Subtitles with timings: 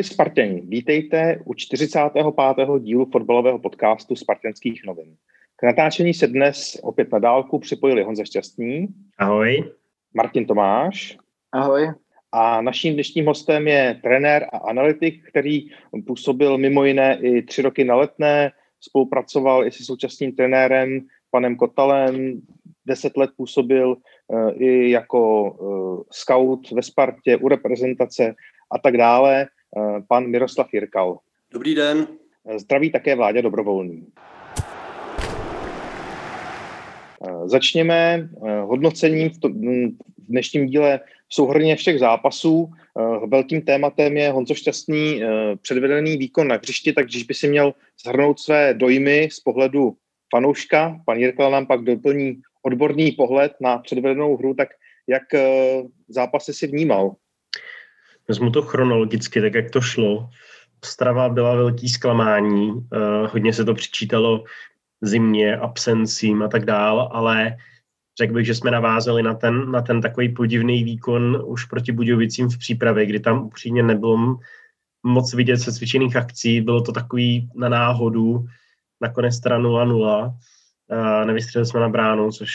[0.00, 2.26] Ahoj Spartěni, vítejte u 45.
[2.78, 5.16] dílu fotbalového podcastu Spartanských novin.
[5.56, 9.72] K natáčení se dnes opět na dálku připojili Honza Šťastný, Ahoj.
[10.14, 11.18] Martin Tomáš
[11.52, 11.92] Ahoj.
[12.32, 15.70] a naším dnešním hostem je trenér a analytik, který
[16.06, 22.40] působil mimo jiné i tři roky na letné, spolupracoval i se současným trenérem panem Kotalem,
[22.86, 23.96] deset let působil
[24.28, 28.34] uh, i jako uh, scout ve Spartě, u reprezentace
[28.72, 29.48] a tak dále,
[30.08, 31.18] pan Miroslav Jirkal.
[31.52, 32.06] Dobrý den.
[32.56, 34.06] Zdraví také vládě dobrovolný.
[37.44, 38.28] Začněme
[38.62, 39.92] hodnocením v, to, v
[40.28, 42.70] dnešním díle souhrně všech zápasů.
[43.26, 45.22] Velkým tématem je Honzo Šťastný
[45.62, 47.74] předvedený výkon na hřišti, tak když by si měl
[48.04, 49.96] zhrnout své dojmy z pohledu
[50.34, 54.68] fanouška, pan Jirkal nám pak doplní odborný pohled na předvedenou hru, tak
[55.06, 55.22] jak
[56.08, 57.14] zápasy si vnímal?
[58.30, 60.28] Vezmu to chronologicky, tak jak to šlo.
[60.82, 62.82] Ostrava byla velký zklamání, uh,
[63.32, 64.44] hodně se to přičítalo
[65.00, 67.56] zimě, absencím a tak dál, ale
[68.18, 72.48] řekl bych, že jsme navázali na ten, na ten takový podivný výkon už proti Budějovicím
[72.48, 74.38] v přípravě, kdy tam upřímně nebylo
[75.02, 78.46] moc vidět se cvičených akcí, bylo to takový na náhodu,
[79.00, 82.52] nakonec teda 0-0, uh, nevystřelili jsme na bránu, což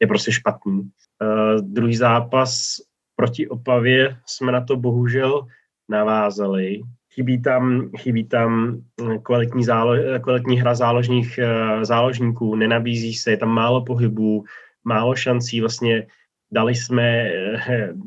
[0.00, 0.80] je prostě špatný.
[0.80, 2.76] Uh, druhý zápas
[3.24, 5.46] proti Opavě jsme na to bohužel
[5.88, 6.82] navázali.
[7.14, 8.80] Chybí tam, chybí tam
[9.22, 11.40] kvalitní, zálo, kvalitní hra záložních,
[11.82, 14.44] záložníků, nenabízí se, je tam málo pohybů,
[14.84, 16.06] málo šancí, vlastně
[16.52, 17.32] dali jsme,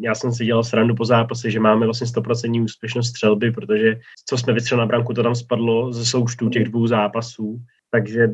[0.02, 4.38] já jsem si dělal srandu po zápase, že máme vlastně 100% úspěšnost střelby, protože co
[4.38, 7.58] jsme vystřelili na branku, to tam spadlo ze součtu těch dvou zápasů,
[7.91, 8.30] takže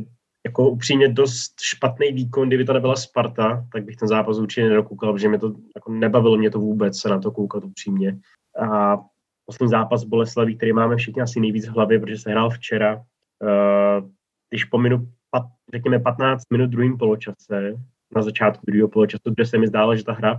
[0.45, 5.13] jako upřímně dost špatný výkon, kdyby to nebyla Sparta, tak bych ten zápas určitě nedokoukal,
[5.13, 8.17] protože mě to jako nebavilo mě to vůbec se na to koukat upřímně.
[8.59, 8.97] A
[9.45, 14.09] poslední zápas Boleslaví, který máme všichni asi nejvíc v hlavě, protože se hrál včera, uh,
[14.49, 15.43] když pominu, pat,
[15.73, 17.73] řekněme, 15 minut druhým poločase,
[18.15, 20.35] na začátku druhého poločasu, kde se mi zdálo, že ta hra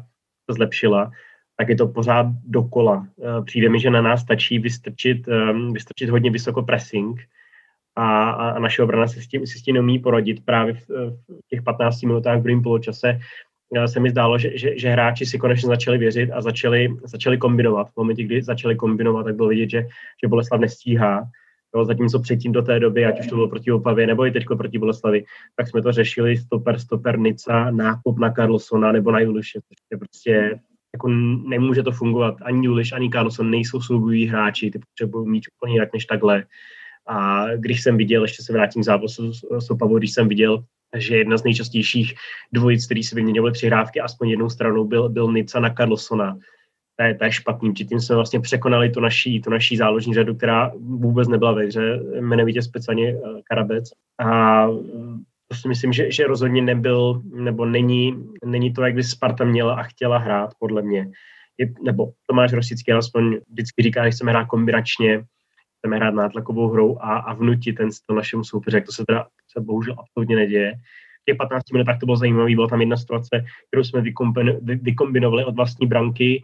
[0.50, 1.10] se zlepšila,
[1.56, 3.06] tak je to pořád dokola.
[3.16, 7.20] Uh, přijde mi, že na nás stačí vystrčit, um, vystrčit hodně vysoko pressing,
[7.96, 10.88] a, a naše obrana si s tím, si s tím neumí porodit právě v,
[11.28, 13.20] v těch 15 minutách v druhém poločase
[13.86, 17.88] se mi zdálo, že, že, že hráči si konečně začali věřit a začali, začali kombinovat.
[17.90, 19.86] V momentě, kdy začali kombinovat, tak bylo vidět, že,
[20.22, 21.24] že Boleslav nestíhá.
[21.76, 24.44] Jo, zatímco předtím do té doby, ať už to bylo proti Opavě nebo i teď
[24.56, 25.24] proti Boleslavi,
[25.56, 29.60] tak jsme to řešili stoper, stoper, Nica, nákup na Carlsona nebo na Juliše.
[29.92, 30.60] je prostě
[30.94, 31.08] jako
[31.48, 32.34] nemůže to fungovat.
[32.42, 36.44] Ani Juliš, ani Carlson nejsou souboví hráči, ty potřebují mít úplně jinak než takhle.
[37.06, 40.64] A když jsem viděl, ještě se vrátím k zápasu s Opavou, když jsem viděl,
[40.96, 42.14] že jedna z nejčastějších
[42.52, 46.38] dvojic, který si vyměňovali přihrávky aspoň jednou stranou, byl, byl Nica na Carlsona.
[46.96, 50.34] To je, to je špatný, tím jsme vlastně překonali tu naší, tu naší záložní řadu,
[50.34, 53.90] která vůbec nebyla ve hře, jmenovitě speciálně Karabec.
[54.20, 54.66] A
[55.48, 59.74] to si myslím, že, že rozhodně nebyl, nebo není, není to, jak by Sparta měla
[59.74, 61.10] a chtěla hrát, podle mě.
[61.58, 65.24] Je, nebo Tomáš Rosický aspoň vždycky říká, že chceme hrát kombinačně,
[65.84, 69.26] chceme hrát nátlakovou hrou a, a vnutit ten styl našemu soupeři, jak to se teda
[69.52, 70.72] se bohužel absolutně neděje.
[71.22, 74.02] V těch 15 minutách to bylo zajímavé, byla tam jedna situace, kterou jsme
[74.82, 76.42] vykombinovali od vlastní branky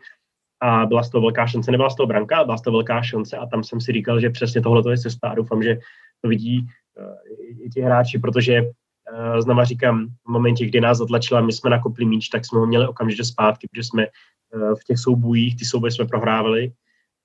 [0.60, 1.70] a byla z toho velká šance.
[1.70, 4.20] Nebyla z toho branka, ale byla z toho velká šance a tam jsem si říkal,
[4.20, 5.78] že přesně tohle je cesta a doufám, že
[6.20, 11.40] to vidí uh, i ti hráči, protože uh, znova říkám, v momentě, kdy nás zatlačila,
[11.40, 14.98] my jsme nakopli míč, tak jsme ho měli okamžitě zpátky, protože jsme uh, v těch
[14.98, 16.72] soubojích, ty souboje jsme prohrávali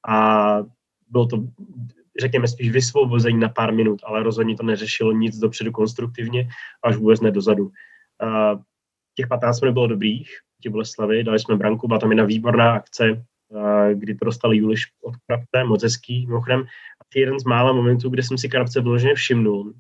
[0.07, 0.57] a
[1.09, 1.37] bylo to
[2.19, 6.47] řekněme, spíš vysvobození na pár minut, ale rozhodně to neřešilo nic dopředu konstruktivně,
[6.83, 7.63] až vůbec ne dozadu.
[7.63, 8.61] Uh,
[9.15, 10.29] těch 15 minut bylo dobrých,
[10.61, 13.25] ti Boleslavy, dali jsme branku, byla tam jedna výborná akce,
[13.93, 16.61] kdy to dostal Juliš od Krabce, moc hezký, mimochodem.
[17.01, 19.73] A jeden z mála momentů, kde jsem si Krabce vloženě všimnul.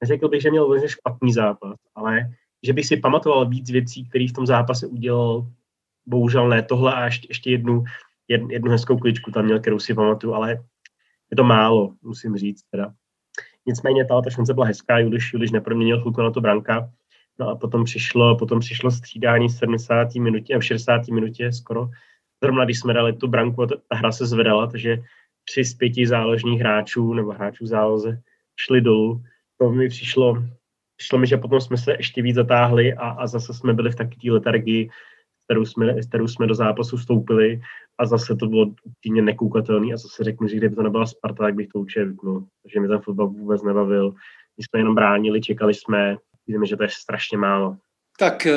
[0.00, 2.30] Neřekl bych, že měl vloženě špatný zápas, ale
[2.66, 5.46] že bych si pamatoval víc věcí, které v tom zápase udělal,
[6.06, 7.84] bohužel ne tohle a ještě, ještě jednu,
[8.28, 10.64] jednu hezkou kličku tam měl, kterou si pamatuju, ale
[11.30, 12.92] je to málo, musím říct teda.
[13.66, 16.90] Nicméně ta, šance byla hezká, Juliš, Juliš neproměnil chvilku na to branka,
[17.38, 20.14] no a potom přišlo, potom přišlo střídání v 70.
[20.14, 21.08] minutě, v 60.
[21.08, 21.88] minutě skoro,
[22.42, 25.02] zrovna když jsme dali tu branku, ta hra se zvedala, takže
[25.44, 28.20] tři z pěti záložních hráčů nebo hráčů záloze
[28.56, 29.22] šli dolů.
[29.58, 30.44] To mi přišlo,
[30.96, 33.96] přišlo mi, že potom jsme se ještě víc zatáhli a, a zase jsme byli v
[33.96, 34.90] takové letargii,
[35.50, 37.60] kterou jsme, kterou jsme do zápasu vstoupili
[37.98, 41.54] a zase to bylo úplně nekoukatelný a zase řeknu, že kdyby to nebyla Sparta, tak
[41.54, 42.46] bych to určitě vypnul.
[42.62, 44.10] Takže mi ten fotbal vůbec nebavil.
[44.58, 46.16] My jsme jenom bránili, čekali jsme,
[46.46, 47.76] vidíme, že to je strašně málo.
[48.18, 48.54] Tak eh,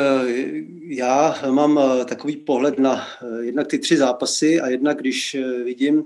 [0.84, 6.06] já mám eh, takový pohled na eh, jednak ty tři zápasy a jednak když vidím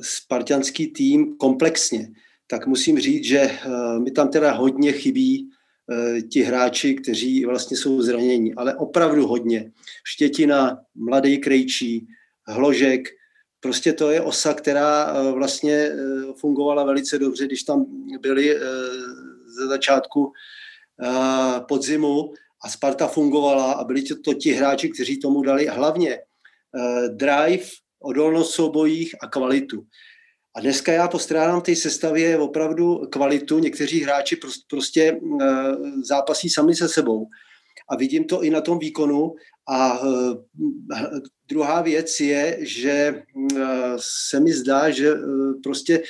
[0.00, 2.08] spartianský tým komplexně,
[2.46, 3.50] tak musím říct, že
[4.02, 5.50] mi tam teda hodně chybí
[6.30, 9.72] ti hráči, kteří vlastně jsou zranění, ale opravdu hodně.
[10.04, 12.06] Štětina, Mladý Krejčí,
[12.46, 13.08] Hložek,
[13.60, 15.90] prostě to je osa, která vlastně
[16.40, 17.86] fungovala velice dobře, když tam
[18.20, 18.58] byli
[19.46, 20.32] ze začátku
[21.68, 22.32] podzimu
[22.64, 26.18] a Sparta fungovala a byli to ti hráči, kteří tomu dali hlavně
[27.08, 27.64] drive,
[28.00, 29.86] odolnost soubojích a kvalitu.
[30.56, 33.58] A dneska já postrádám té sestavě opravdu kvalitu.
[33.58, 34.38] Někteří hráči
[34.70, 35.40] prostě uh,
[36.04, 37.26] zápasí sami se sebou.
[37.88, 39.34] A vidím to i na tom výkonu.
[39.68, 40.34] A uh,
[41.48, 43.22] druhá věc je, že
[44.30, 45.14] se mi zdá, že
[45.62, 46.02] prostě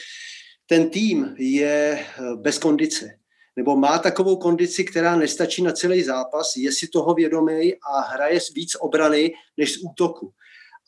[0.66, 2.06] ten tým je
[2.36, 3.20] bez kondice
[3.60, 8.40] nebo má takovou kondici, která nestačí na celý zápas, je si toho vědomý a hraje
[8.54, 10.32] víc obrany než z útoku.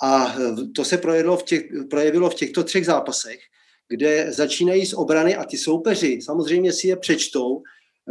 [0.02, 0.36] A
[0.74, 3.38] to se projevilo v, těch, projevilo v těchto třech zápasech,
[3.88, 7.62] kde začínají z obrany a ty soupeři samozřejmě si je přečtou,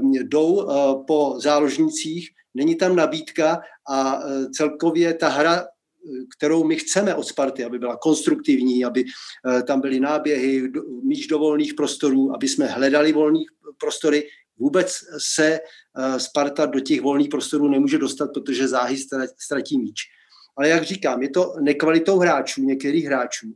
[0.02, 5.66] jdou uh, po záložnících, není tam nabídka a uh, celkově ta hra
[6.38, 9.04] kterou my chceme od Sparty, aby byla konstruktivní, aby
[9.68, 10.72] tam byly náběhy,
[11.04, 14.24] míč do volných prostorů, aby jsme hledali volných prostory,
[14.62, 18.98] vůbec se eh, Sparta do těch volných prostorů nemůže dostat, protože záhy
[19.38, 20.02] ztratí míč.
[20.58, 23.48] Ale jak říkám, je to nekvalitou hráčů, některých hráčů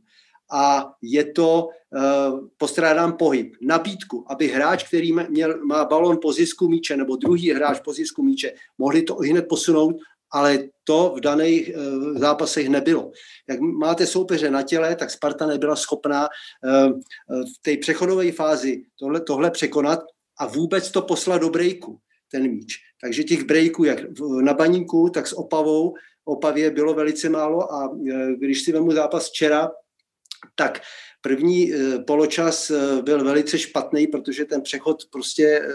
[0.50, 6.68] a je to, uh, postrádám pohyb, nabídku, aby hráč, který měl, má balon po zisku
[6.68, 9.96] míče, nebo druhý hráč po zisku míče, mohli to hned posunout,
[10.30, 13.10] ale to v daných uh, zápasech nebylo.
[13.48, 19.20] Jak máte soupeře na těle, tak Sparta nebyla schopná uh, v té přechodové fázi tohle,
[19.20, 20.00] tohle překonat
[20.38, 21.98] a vůbec to poslat do breaku,
[22.30, 22.78] ten míč.
[23.00, 23.98] Takže těch breaků, jak
[24.40, 25.94] na baníku, tak s Opavou,
[26.28, 29.70] Opavě bylo velice málo a e, když si vemu zápas včera,
[30.54, 30.80] tak
[31.20, 35.68] první e, poločas e, byl velice špatný, protože ten přechod prostě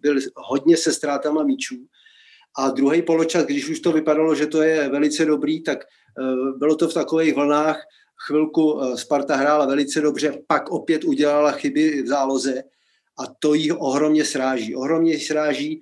[0.00, 1.76] byl hodně se ztrátama míčů.
[2.58, 5.78] A druhý poločas, když už to vypadalo, že to je velice dobrý, tak
[6.56, 7.82] bylo to v takových vlnách.
[8.26, 12.62] Chvilku Sparta hrála velice dobře, pak opět udělala chyby v záloze
[13.18, 14.76] a to jí ohromně sráží.
[14.76, 15.80] Ohromně sráží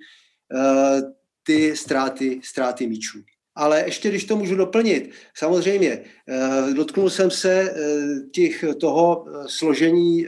[1.43, 3.19] ty ztráty, ztráty míčů.
[3.55, 10.27] Ale ještě, když to můžu doplnit, samozřejmě, uh, dotknul jsem se uh, těch, toho složení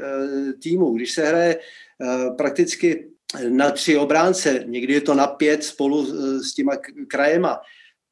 [0.61, 0.93] týmu.
[0.93, 1.59] Když se hraje
[2.37, 3.07] prakticky
[3.49, 6.05] na tři obránce, někdy je to na pět spolu
[6.41, 6.73] s těma
[7.07, 7.59] krajema,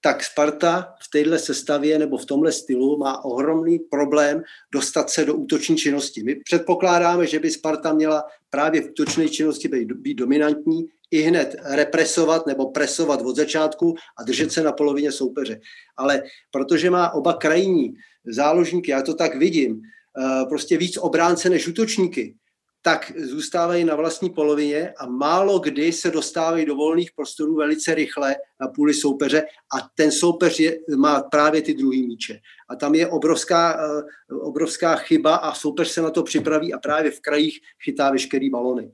[0.03, 5.33] tak Sparta v téhle sestavě nebo v tomhle stylu má ohromný problém dostat se do
[5.33, 6.23] útoční činnosti.
[6.23, 11.55] My předpokládáme, že by Sparta měla právě v útočné činnosti být, být dominantní, i hned
[11.63, 15.59] represovat nebo presovat od začátku a držet se na polovině soupeře.
[15.97, 17.94] Ale protože má oba krajní
[18.25, 22.36] záložníky, já to tak vidím, eh, prostě víc obránce než útočníky,
[22.85, 28.35] tak zůstávají na vlastní polovině a málo kdy se dostávají do volných prostorů velice rychle
[28.61, 29.41] na půli soupeře
[29.75, 32.39] a ten soupeř je, má právě ty druhý míče.
[32.69, 37.11] A tam je obrovská, eh, obrovská chyba a soupeř se na to připraví a právě
[37.11, 38.91] v krajích chytá veškerý balony.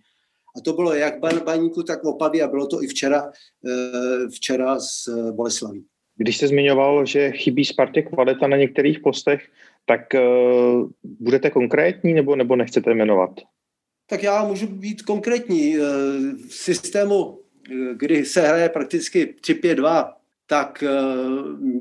[0.57, 3.31] A to bylo jak Baníku, tak v Opavě a bylo to i včera,
[3.67, 5.85] eh, včera s eh, Boleslaví.
[6.15, 9.41] Když jste zmiňoval, že chybí Spartě kvalita na některých postech,
[9.85, 13.29] tak uh, budete konkrétní nebo, nebo nechcete jmenovat?
[14.09, 15.77] Tak já můžu být konkrétní.
[15.77, 15.81] Eh,
[16.47, 17.39] v systému,
[17.71, 20.13] eh, kdy se hraje prakticky 3-5-2,
[20.47, 20.89] tak eh,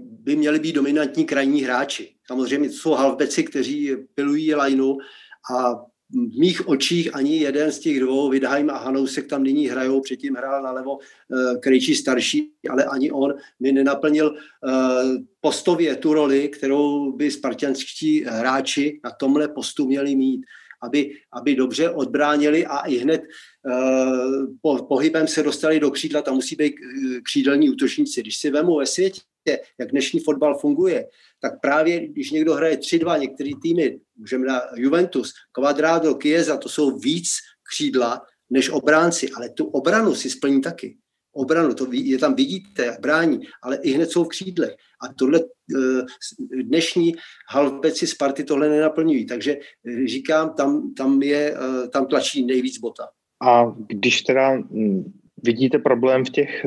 [0.00, 2.08] by měli být dominantní krajní hráči.
[2.26, 4.98] Samozřejmě jsou halfbeci, kteří pilují lineu
[5.54, 5.74] a
[6.10, 10.34] v mých očích ani jeden z těch dvou, Vidheim a Hanousek tam nyní hrajou, předtím
[10.34, 10.98] hrál nalevo
[11.60, 14.34] Krejčí starší, ale ani on mi nenaplnil
[15.40, 20.40] postově tu roli, kterou by spartianskí hráči na tomhle postu měli mít
[20.82, 26.34] aby, aby dobře odbránili a i hned uh, po, pohybem se dostali do křídla, tam
[26.34, 28.20] musí být eh, křídelní útočníci.
[28.20, 29.20] Když si vemu ve světě,
[29.78, 31.06] jak dnešní fotbal funguje,
[31.40, 36.98] tak právě když někdo hraje 3-2, některé týmy, můžeme na Juventus, Quadrado, Chiesa, to jsou
[36.98, 37.28] víc
[37.72, 40.96] křídla než obránci, ale tu obranu si splní taky.
[41.38, 44.76] Obranu, to je tam vidíte, brání, ale i hned jsou v křídlech.
[45.02, 47.14] A tohle eh, dnešní
[47.50, 49.26] halvbeci Sparty tohle nenaplňují.
[49.26, 53.08] Takže eh, říkám, tam, tam, je, eh, tam tlačí nejvíc bota.
[53.42, 55.12] A když teda hm,
[55.44, 56.64] vidíte problém v těch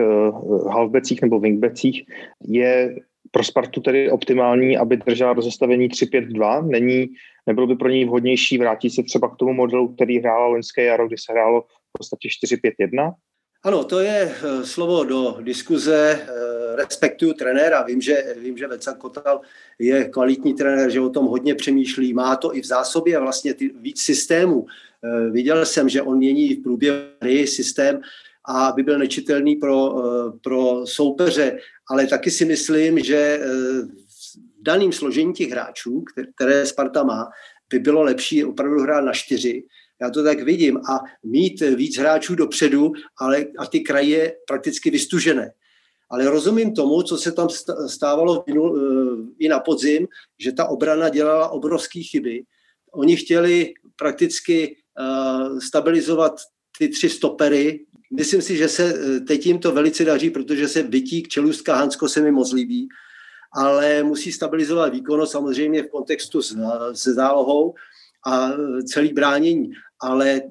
[0.71, 2.03] halvbecích nebo wingbecích,
[2.47, 2.95] je
[3.31, 6.67] pro Spartu tedy optimální, aby držela rozestavení 3-5-2?
[6.67, 7.07] Není,
[7.47, 11.07] nebylo by pro něj vhodnější vrátit se třeba k tomu modelu, který hrálo loňské jaro,
[11.07, 13.13] kdy se hrálo v podstatě 4-5-1?
[13.63, 16.21] Ano, to je eh, slovo do diskuze.
[16.21, 19.41] Eh, respektuju trenéra, vím, že, vím, že Veca Kotal
[19.79, 23.69] je kvalitní trenér, že o tom hodně přemýšlí, má to i v zásobě vlastně ty,
[23.69, 24.65] víc systémů.
[24.65, 28.01] Eh, viděl jsem, že on mění v průběhu hry systém,
[28.45, 29.95] a aby byl nečitelný pro,
[30.43, 31.59] pro soupeře.
[31.89, 33.39] Ale taky si myslím, že
[34.59, 36.03] v daném složení těch hráčů,
[36.35, 37.29] které Sparta má,
[37.69, 39.63] by bylo lepší opravdu hrát na čtyři,
[40.01, 40.77] já to tak vidím.
[40.77, 45.51] A mít víc hráčů dopředu, ale a ty kraje prakticky vystužené.
[46.09, 47.47] Ale rozumím tomu, co se tam
[47.87, 48.45] stávalo
[49.39, 50.07] i na podzim,
[50.39, 52.43] že ta obrana dělala obrovské chyby.
[52.93, 54.75] Oni chtěli prakticky
[55.59, 56.41] stabilizovat
[56.77, 57.85] ty tři stopery.
[58.13, 58.93] Myslím si, že se
[59.27, 62.87] teď jim to velice daří, protože se Vytík, Čelůstka, Hansko se mi moc líbí,
[63.53, 66.41] ale musí stabilizovat výkonnost samozřejmě v kontextu
[66.93, 67.73] se zálohou
[68.27, 68.51] a
[68.85, 70.41] celý bránění ale e,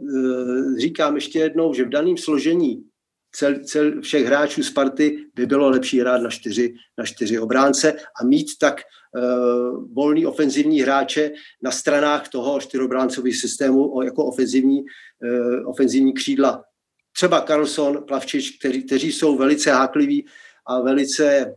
[0.78, 2.84] říkám ještě jednou, že v daném složení
[3.32, 8.24] cel, cel, všech hráčů Sparty by bylo lepší hrát na čtyři, na čtyři obránce a
[8.24, 11.30] mít tak uh, volný ofenzivní hráče
[11.62, 16.64] na stranách toho čtyřobráncového systému jako ofenzivní, uh, ofenzivní křídla.
[17.12, 20.26] Třeba Carlson, Plavčič, kteří, kteří jsou velice hákliví
[20.66, 21.54] a velice,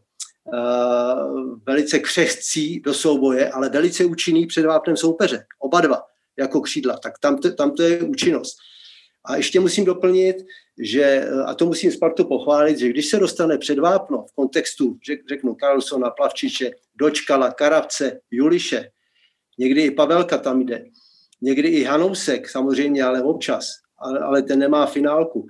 [0.54, 5.46] uh, velice křehcí do souboje, ale velice účinný před vápnem soupeře.
[5.60, 8.58] Oba dva jako křídla, tak tam to, tam to je účinnost.
[9.26, 10.36] A ještě musím doplnit,
[10.80, 14.98] že, a to musím Spartu pochválit, že když se dostane před vápno v kontextu,
[15.30, 18.90] řeknu Carlsona, Plavčiče, Dočkala, Karavce, Juliše,
[19.60, 20.86] někdy i Pavelka tam jde,
[21.42, 25.48] někdy i Hanousek, samozřejmě, ale občas, ale, ale ten nemá finálku,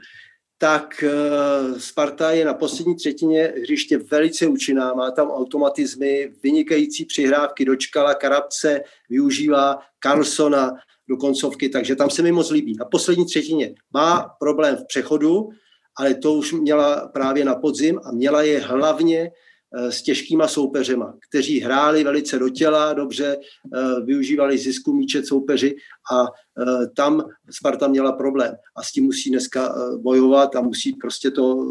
[0.63, 7.65] tak eh, Sparta je na poslední třetině hřiště velice účinná, má tam automatizmy, vynikající přihrávky,
[7.65, 10.72] dočkala Karabce, využívá Carlsona
[11.10, 12.75] do koncovky, takže tam se mi moc líbí.
[12.79, 15.50] Na poslední třetině má problém v přechodu,
[15.98, 19.32] ale to už měla právě na podzim a měla je hlavně
[19.74, 25.75] s těžkýma soupeřema, kteří hráli velice do těla, dobře, eh, využívali zisku míče soupeři
[26.13, 28.56] a eh, tam Sparta měla problém.
[28.75, 31.65] A s tím musí dneska bojovat a musí prostě to,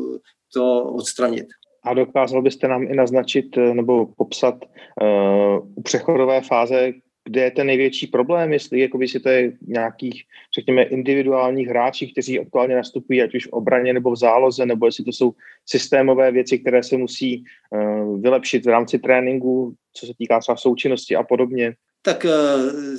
[0.54, 1.46] to odstranit.
[1.84, 6.92] A dokázal byste nám i naznačit nebo popsat uh, u přechodové fáze,
[7.24, 10.24] kde je ten největší problém, jestli jakoby si to je nějakých,
[10.54, 15.04] řekněme, individuálních hráčích, kteří aktuálně nastupují, ať už v obraně nebo v záloze, nebo jestli
[15.04, 15.34] to jsou
[15.66, 21.16] systémové věci, které se musí uh, vylepšit v rámci tréninku, co se týká třeba součinnosti
[21.16, 21.74] a podobně.
[22.04, 22.30] Tak eh,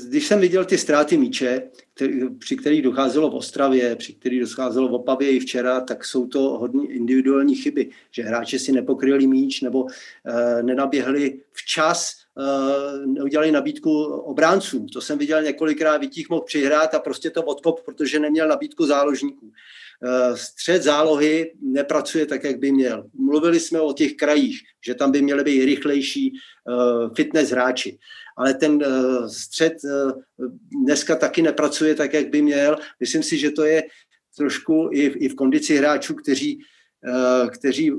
[0.09, 1.61] když jsem viděl ty ztráty míče,
[1.93, 6.27] který, při kterých docházelo v Ostravě, při kterých docházelo v Opavě i včera, tak jsou
[6.27, 13.51] to hodně individuální chyby, že hráči si nepokryli míč nebo e, nenaběhli včas, e, neudělali
[13.51, 14.87] nabídku obráncům.
[14.87, 19.51] To jsem viděl několikrát, Vítík mohl přihrát a prostě to odkop, protože neměl nabídku záložníků.
[20.03, 23.05] E, střed zálohy nepracuje tak, jak by měl.
[23.13, 26.33] Mluvili jsme o těch krajích, že tam by měly být rychlejší e,
[27.15, 27.99] fitness hráči
[28.37, 28.83] ale ten
[29.27, 29.73] střed
[30.83, 32.77] dneska taky nepracuje tak, jak by měl.
[32.99, 33.83] Myslím si, že to je
[34.37, 36.59] trošku i, v kondici hráčů, kteří,
[37.49, 37.91] kteří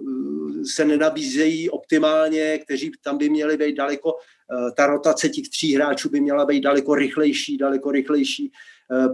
[0.75, 6.11] se nenabízejí optimálně, kteří tam by měli být daleko, uh, ta rotace těch tří hráčů
[6.11, 8.53] by měla být daleko rychlejší, daleko rychlejší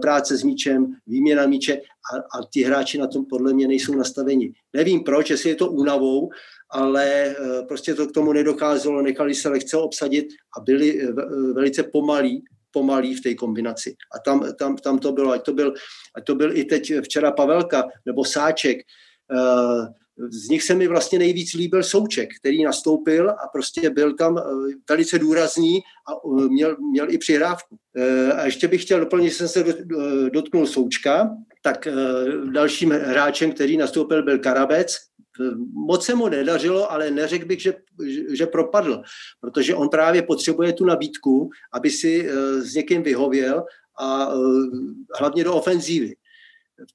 [0.01, 4.53] práce s míčem, výměna míče a, a ti hráči na tom podle mě nejsou nastaveni.
[4.73, 6.29] Nevím proč, jestli je to únavou,
[6.71, 7.35] ale eh,
[7.67, 12.43] prostě to k tomu nedocházelo, nechali se lehce obsadit a byli eh, eh, velice pomalí,
[12.71, 13.95] pomalí v té kombinaci.
[14.15, 15.73] A tam, tam, tam to bylo, ať to byl,
[16.15, 18.77] ať to byl i teď včera Pavelka nebo Sáček,
[20.29, 24.37] z nich se mi vlastně nejvíc líbil Souček, který nastoupil a prostě byl tam
[24.89, 27.77] velice důrazný a měl, měl i přihrávku.
[28.35, 29.63] A ještě bych chtěl doplnit, že jsem se
[30.33, 31.29] dotknul Součka,
[31.63, 31.87] tak
[32.51, 34.97] dalším hráčem, který nastoupil, byl Karabec,
[35.73, 37.73] moc se mu nedařilo, ale neřekl bych, že,
[38.29, 39.01] že propadl,
[39.39, 43.63] protože on právě potřebuje tu nabídku, aby si eh, s někým vyhověl
[43.99, 44.37] a eh,
[45.19, 46.13] hlavně do ofenzívy.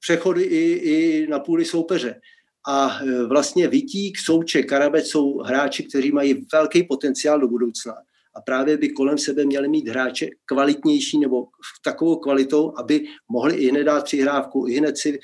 [0.01, 2.21] Přechody i, i na půli soupeře.
[2.69, 7.95] A eh, vlastně Vitík, Souček, Karabec jsou hráči, kteří mají velký potenciál do budoucna.
[8.35, 11.47] A právě by kolem sebe měli mít hráče kvalitnější nebo
[11.85, 15.19] takovou kvalitou, aby mohli i hned dát přihrávku, i hned si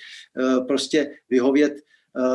[0.66, 1.72] prostě vyhovět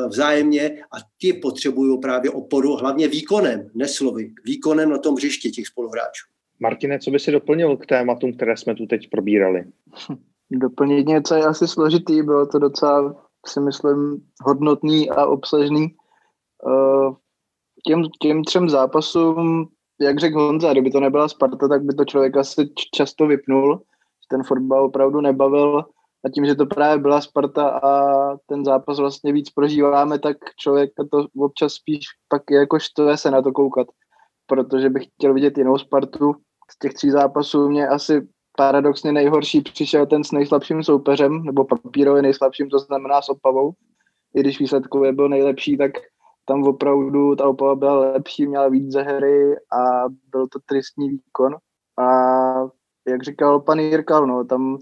[0.07, 6.25] vzájemně a ti potřebují právě oporu, hlavně výkonem, neslovy, výkonem na tom hřišti těch spoluhráčů.
[6.59, 9.65] Martine, co by si doplnil k tématům, které jsme tu teď probírali?
[10.51, 13.15] Doplnit něco je asi složitý, bylo to docela,
[13.47, 15.95] si myslím, hodnotný a obsažný.
[16.67, 17.09] Eh,
[17.87, 19.67] těm, těm třem zápasům,
[20.01, 23.81] jak řekl Honza, kdyby to nebyla Sparta, tak by to člověk asi často vypnul.
[24.29, 25.85] Ten fotbal opravdu nebavil
[26.25, 27.91] a tím, že to právě byla Sparta a
[28.45, 33.31] ten zápas vlastně víc prožíváme, tak člověk to občas spíš pak je jako štve se
[33.31, 33.87] na to koukat,
[34.47, 36.35] protože bych chtěl vidět jinou Spartu.
[36.71, 38.27] Z těch tří zápasů mě asi
[38.57, 43.71] paradoxně nejhorší přišel ten s nejslabším soupeřem, nebo papírově nejslabším, to znamená s Opavou.
[44.35, 45.91] I když výsledkově byl nejlepší, tak
[46.45, 51.55] tam opravdu ta Opava byla lepší, měla víc ze hry a byl to tristní výkon.
[51.99, 52.05] A
[53.07, 54.77] jak říkal pan Jirkal, no, tam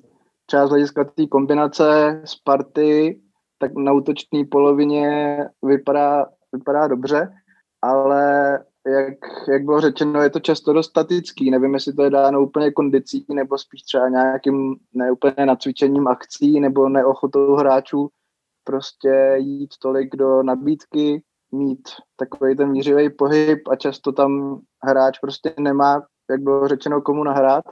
[0.45, 3.21] třeba z hlediska té kombinace Sparty,
[3.57, 7.33] tak na útočné polovině vypadá, vypadá dobře,
[7.81, 9.17] ale jak,
[9.51, 11.51] jak bylo řečeno, je to často dost statický.
[11.51, 16.89] Nevím, jestli to je dáno úplně kondicí, nebo spíš třeba nějakým neúplně nacvičením akcí, nebo
[16.89, 18.09] neochotou hráčů
[18.63, 25.53] prostě jít tolik do nabídky, mít takový ten mířivý pohyb a často tam hráč prostě
[25.59, 27.63] nemá, jak bylo řečeno, komu nahrát.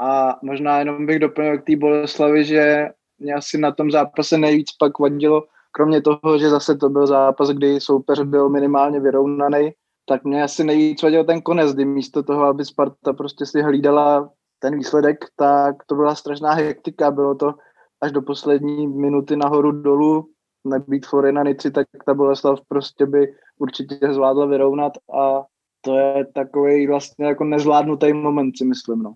[0.00, 4.72] A možná jenom bych doplnil k té Boleslavi, že mě asi na tom zápase nejvíc
[4.78, 9.72] pak vadilo, kromě toho, že zase to byl zápas, kdy soupeř byl minimálně vyrovnaný,
[10.08, 14.30] tak mě asi nejvíc vadil ten konec, kdy místo toho, aby Sparta prostě si hlídala
[14.58, 17.54] ten výsledek, tak to byla strašná hektika, bylo to
[18.00, 20.28] až do poslední minuty nahoru dolů,
[20.64, 25.44] nebýt fory na Nici, tak ta Boleslav prostě by určitě zvládla vyrovnat a
[25.80, 29.14] to je takový vlastně jako nezvládnutý moment, si myslím, no.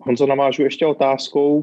[0.00, 1.62] Honzo, navážu ještě otázkou.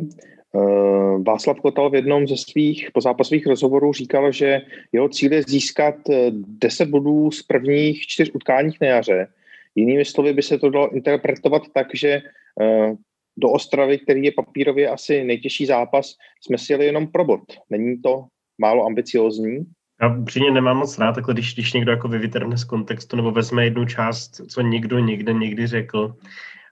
[0.56, 5.96] Eh, Václav Kotal v jednom ze svých pozápasových rozhovorů říkal, že jeho cíl je získat
[6.32, 9.27] 10 eh, bodů z prvních čtyř utkáních na jaře.
[9.75, 12.22] Jinými slovy by se to dalo interpretovat tak, že
[12.62, 12.94] eh,
[13.38, 17.42] do Ostravy, který je papírově asi nejtěžší zápas, jsme si jeli jenom pro bod.
[17.70, 18.25] Není to
[18.57, 19.66] málo ambiciozní?
[20.01, 23.64] Já upřímně nemám moc rád, takhle, když, když někdo jako vytrhne z kontextu nebo vezme
[23.64, 26.16] jednu část, co někdo někde někdy řekl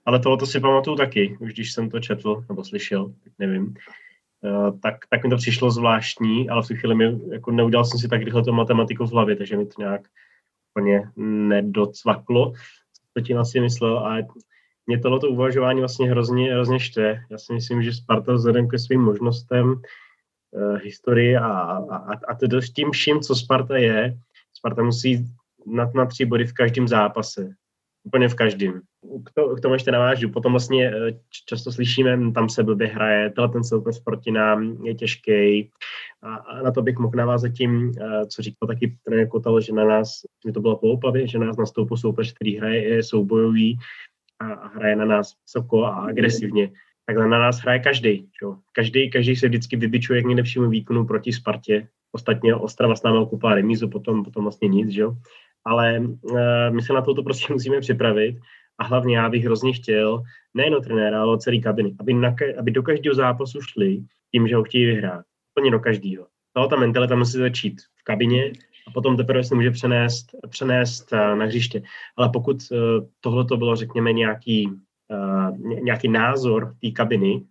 [0.07, 3.73] ale tohle si pamatuju taky, už když jsem to četl nebo slyšel, tak nevím.
[4.41, 7.99] Uh, tak, tak mi to přišlo zvláštní, ale v tu chvíli mi, jako neudělal jsem
[7.99, 10.01] si tak rychle to matematiku v hlavě, takže mi to nějak
[10.73, 11.09] úplně
[11.47, 12.53] nedocvaklo,
[13.13, 13.99] co tím asi myslel.
[13.99, 14.17] A
[14.85, 17.19] mě tohleto uvažování vlastně hrozně, hrozně štve.
[17.31, 22.61] Já si myslím, že Sparta vzhledem ke svým možnostem uh, historii a, a, a to
[22.61, 24.17] s tím vším, co Sparta je,
[24.53, 25.25] Sparta musí
[25.65, 27.49] na, na tři body v každém zápase.
[28.03, 28.81] Úplně v každém
[29.25, 30.29] k, to, k tomu ještě navážu.
[30.29, 34.95] Potom vlastně eh, často slyšíme, tam se blbě hraje, tenhle ten soupeř proti nám je
[34.95, 35.71] těžký.
[36.21, 39.73] A, a na to bych mohl navázat tím, eh, co říkal taky trenér Kotal, že
[39.73, 40.09] na nás,
[40.47, 43.77] že to bylo po opavě, že nás nastoupil soupeř, který hraje, je soubojový
[44.39, 46.71] a, a hraje na nás vysoko a agresivně.
[47.05, 48.29] Takhle na nás hraje každý.
[48.71, 51.87] Každý, každý se vždycky vybičuje k nejlepšímu výkonu proti Spartě.
[52.11, 55.17] Ostatně Ostrava s námi kupá remízu, potom, potom vlastně nic, že jo.
[55.65, 56.39] Ale uh,
[56.69, 58.37] my se na to prostě musíme připravit
[58.77, 62.83] a hlavně já bych hrozně chtěl, nejen trenéra, ale celý kabiny, aby, na, aby do
[62.83, 65.25] každého zápasu šli tím, že ho chtějí vyhrát.
[65.55, 66.27] Úplně do každého.
[66.53, 68.51] Tahle ta mentalita musí začít v kabině
[68.87, 71.81] a potom teprve se může přenést, přenést eh, na hřiště.
[72.17, 72.75] Ale pokud eh,
[73.19, 77.45] tohle to bylo, řekněme, nějaký, uh, nějaký názor té kabiny,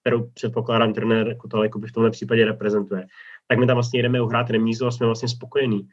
[0.00, 3.06] kterou předpokládám trenér Kotal jako by v tomhle případě reprezentuje,
[3.48, 5.88] tak my tam vlastně jdeme uhrát remízu a jsme vlastně spokojení.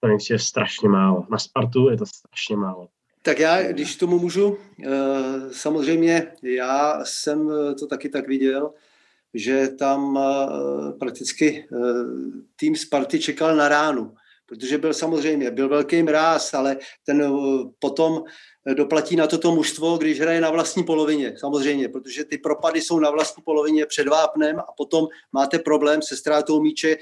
[0.00, 1.26] To je strašně málo.
[1.30, 2.88] Na Spartu je to strašně málo.
[3.26, 4.88] Tak já, když tomu můžu, eh,
[5.52, 8.70] samozřejmě já jsem to taky tak viděl,
[9.34, 11.76] že tam eh, prakticky eh,
[12.56, 14.14] tým Sparty čekal na ránu,
[14.46, 17.32] protože byl samozřejmě, byl velký mráz, ale ten
[17.78, 18.22] potom
[18.74, 23.10] doplatí na toto mužstvo, když hraje na vlastní polovině, samozřejmě, protože ty propady jsou na
[23.10, 26.96] vlastní polovině před vápnem a potom máte problém se ztrátou míče,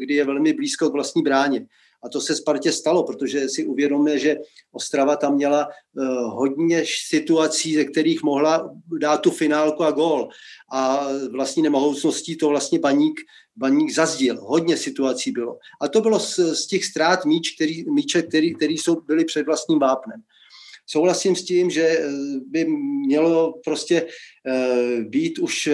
[0.00, 1.66] kdy je velmi blízko k vlastní bráně.
[2.02, 4.36] A to se Spartě stalo, protože si uvědomíme, že
[4.72, 10.28] Ostrava tam měla uh, hodně situací, ze kterých mohla dát tu finálku a gól.
[10.72, 13.20] A vlastní nemohoucností to vlastně baník,
[13.56, 14.40] baník zazdil.
[14.40, 15.58] Hodně situací bylo.
[15.80, 19.46] A to bylo z, z těch ztrát míč, který, míče, který, který jsou, byly před
[19.46, 20.22] vlastním vápnem.
[20.86, 22.08] Souhlasím s tím, že eh,
[22.46, 22.64] by
[23.06, 25.68] mělo prostě uh, být už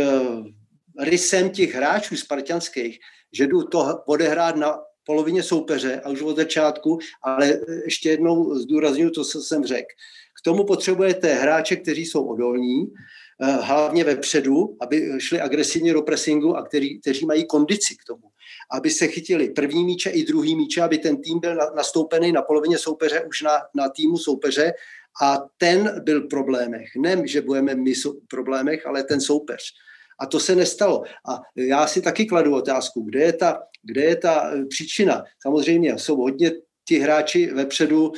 [0.98, 2.98] rysem těch hráčů spartianských,
[3.32, 9.11] že jdu to odehrát na polovině soupeře a už od začátku, ale ještě jednou zdůraznuju
[9.11, 9.88] to, co jsem řekl.
[10.40, 12.87] K tomu potřebujete hráče, kteří jsou odolní,
[13.40, 18.23] hlavně vepředu, aby šli agresivně do pressingu a který, kteří mají kondici k tomu.
[18.71, 22.79] Aby se chytili první míče i druhý míče, aby ten tým byl nastoupený na polovině
[22.79, 24.73] soupeře už na, na týmu soupeře
[25.23, 26.88] a ten byl v problémech.
[26.97, 29.62] Ne, že budeme my v problémech, ale ten soupeř.
[30.20, 31.02] A to se nestalo.
[31.29, 35.24] A já si taky kladu otázku, kde je ta, kde je ta příčina.
[35.42, 36.52] Samozřejmě jsou hodně
[36.88, 38.14] ti hráči vepředu uh,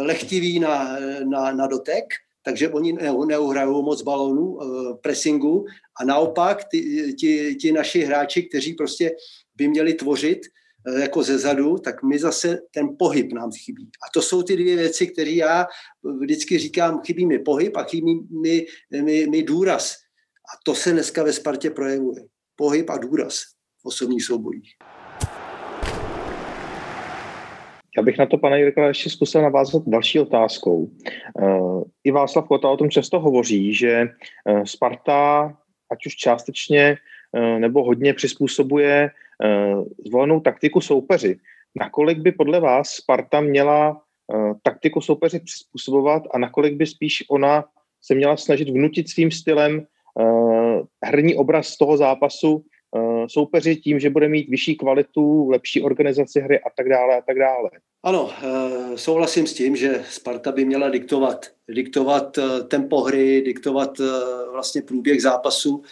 [0.00, 2.04] lechtiví na, na, na dotek,
[2.44, 2.92] takže oni
[3.26, 5.64] neuhrajou moc balónů, uh, pressingu
[6.00, 9.10] a naopak ty, ti, ti naši hráči, kteří prostě
[9.56, 10.38] by měli tvořit
[10.88, 13.84] uh, jako ze zadu, tak my zase ten pohyb nám chybí.
[13.84, 15.66] A to jsou ty dvě věci, které já
[16.20, 18.66] vždycky říkám, chybí mi pohyb a chybí mi,
[19.02, 20.01] mi, mi důraz.
[20.42, 22.22] A to se dneska ve Spartě projevuje.
[22.56, 23.34] Pohyb a důraz
[23.82, 24.72] v osobních soubojích.
[27.96, 30.90] Já bych na to, pane Jirka, ještě zkusil navázat další otázkou.
[31.42, 35.54] Eh, I Václav Kota o tom často hovoří, že eh, Sparta,
[35.92, 36.96] ať už částečně
[37.36, 39.10] eh, nebo hodně přizpůsobuje
[40.06, 41.38] zvolenou taktiku soupeři.
[41.80, 44.02] Nakolik by podle vás Sparta měla
[44.62, 47.64] taktiku soupeři přizpůsobovat a nakolik by spíš ona
[48.02, 49.86] se měla snažit vnutit svým stylem
[51.04, 52.64] herní obraz toho zápasu
[52.96, 57.20] Eh, soupeři tím, že bude mít vyšší kvalitu, lepší organizaci hry a tak dále a
[57.20, 57.70] tak dále.
[58.02, 63.98] Ano, eh, souhlasím s tím, že Sparta by měla diktovat, diktovat eh, tempo hry, diktovat
[64.52, 65.82] vlastně průběh zápasu,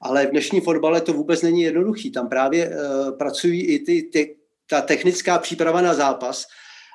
[0.00, 2.10] ale v dnešním fotbale to vůbec není jednoduchý.
[2.10, 2.70] Tam právě
[3.18, 4.36] pracují i ty, ty,
[4.70, 6.46] ta technická příprava na zápas,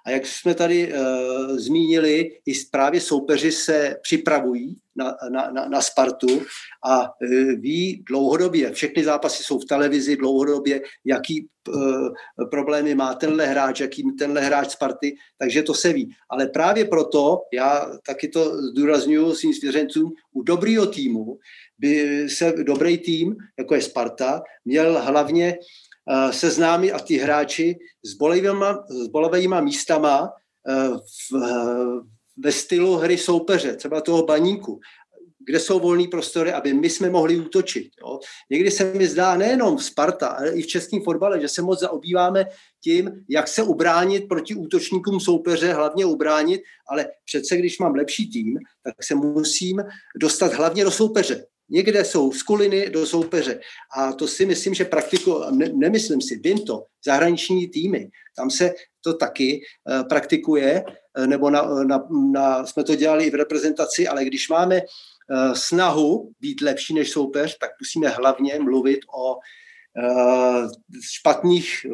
[0.05, 5.81] a jak jsme tady uh, zmínili, i právě soupeři se připravují na, na, na, na
[5.81, 6.41] Spartu
[6.85, 12.09] a uh, ví dlouhodobě, všechny zápasy jsou v televizi dlouhodobě, jaký uh,
[12.51, 16.15] problémy má tenhle hráč, jaký tenhle hráč Sparty, takže to se ví.
[16.29, 21.37] Ale právě proto, já taky to zdůraznuju svým svěřencům, u dobrýho týmu
[21.77, 25.57] by se dobrý tým, jako je Sparta, měl hlavně
[26.09, 30.29] Eh, seznámit a ty hráči s bolivýma, s bolivýma místama
[30.69, 30.89] eh,
[31.31, 32.01] v, eh,
[32.37, 34.79] ve stylu hry soupeře, třeba toho baníku,
[35.45, 37.89] kde jsou volné prostory, aby my jsme mohli útočit.
[38.01, 38.19] Jo.
[38.51, 42.45] Někdy se mi zdá nejenom Sparta, ale i v českém fotbale, že se moc zaobýváme
[42.83, 48.59] tím, jak se ubránit proti útočníkům soupeře, hlavně ubránit, ale přece, když mám lepší tým,
[48.83, 49.83] tak se musím
[50.21, 51.45] dostat hlavně do soupeře.
[51.69, 53.59] Někde jsou skuliny do soupeře.
[53.97, 58.73] A to si myslím, že praktiko, ne, nemyslím si, vím to, zahraniční týmy, tam se
[59.03, 60.83] to taky uh, praktikuje,
[61.17, 65.53] uh, nebo na, na, na, jsme to dělali i v reprezentaci, ale když máme uh,
[65.53, 69.35] snahu být lepší než soupeř, tak musíme hlavně mluvit o
[71.01, 71.85] špatných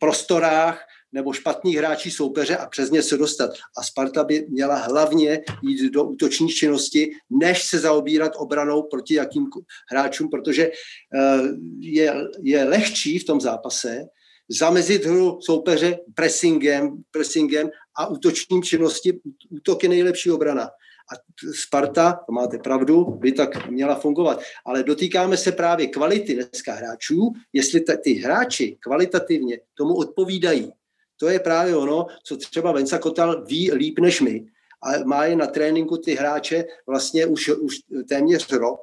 [0.00, 0.80] prostorách,
[1.14, 3.50] nebo špatní hráči soupeře a přes ně se dostat.
[3.78, 9.46] A Sparta by měla hlavně jít do útoční činnosti, než se zaobírat obranou proti jakým
[9.90, 11.40] hráčům, protože eh,
[11.80, 14.04] je, je lehčí v tom zápase
[14.48, 19.20] zamezit hru soupeře pressingem, pressingem a útočním činnosti.
[19.50, 20.64] Útok je nejlepší obrana.
[20.64, 21.14] A
[21.54, 24.40] Sparta, to máte pravdu, by tak měla fungovat.
[24.66, 30.72] Ale dotýkáme se právě kvality dneska hráčů, jestli ty hráči kvalitativně tomu odpovídají.
[31.16, 34.46] To je právě ono, co třeba Venca Kotal ví líp než my.
[34.82, 37.74] A má je na tréninku ty hráče vlastně už, už
[38.08, 38.80] téměř rok,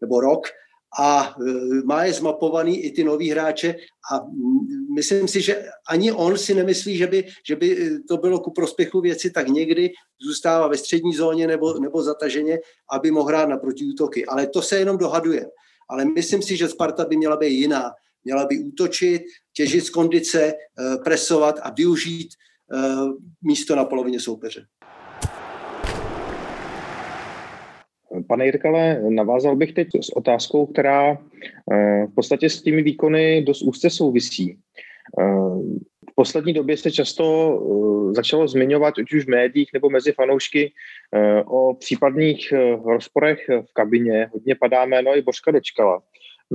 [0.00, 0.46] nebo rok,
[1.00, 1.52] a e,
[1.84, 3.74] má je zmapovaný i ty noví hráče
[4.12, 4.20] a
[4.94, 9.00] myslím si, že ani on si nemyslí, že by, že by to bylo ku prospěchu
[9.00, 12.58] věci, tak někdy zůstává ve střední zóně nebo, nebo zataženě,
[12.90, 14.26] aby mohl hrát na protiútoky.
[14.26, 15.46] Ale to se jenom dohaduje.
[15.88, 17.90] Ale myslím si, že Sparta by měla být jiná
[18.24, 22.28] měla by útočit, těžit z kondice, eh, presovat a využít
[22.74, 22.78] eh,
[23.42, 24.66] místo na polovině soupeře.
[28.28, 33.62] Pane Jirkale, navázal bych teď s otázkou, která eh, v podstatě s těmi výkony dost
[33.62, 34.58] úzce souvisí.
[36.10, 37.58] V poslední době se často
[38.14, 40.72] začalo zmiňovat, ať už v médiích nebo mezi fanoušky,
[41.46, 42.52] o případných
[42.84, 44.30] rozporech v kabině.
[44.32, 46.02] Hodně padá jméno i Božka Dočkala.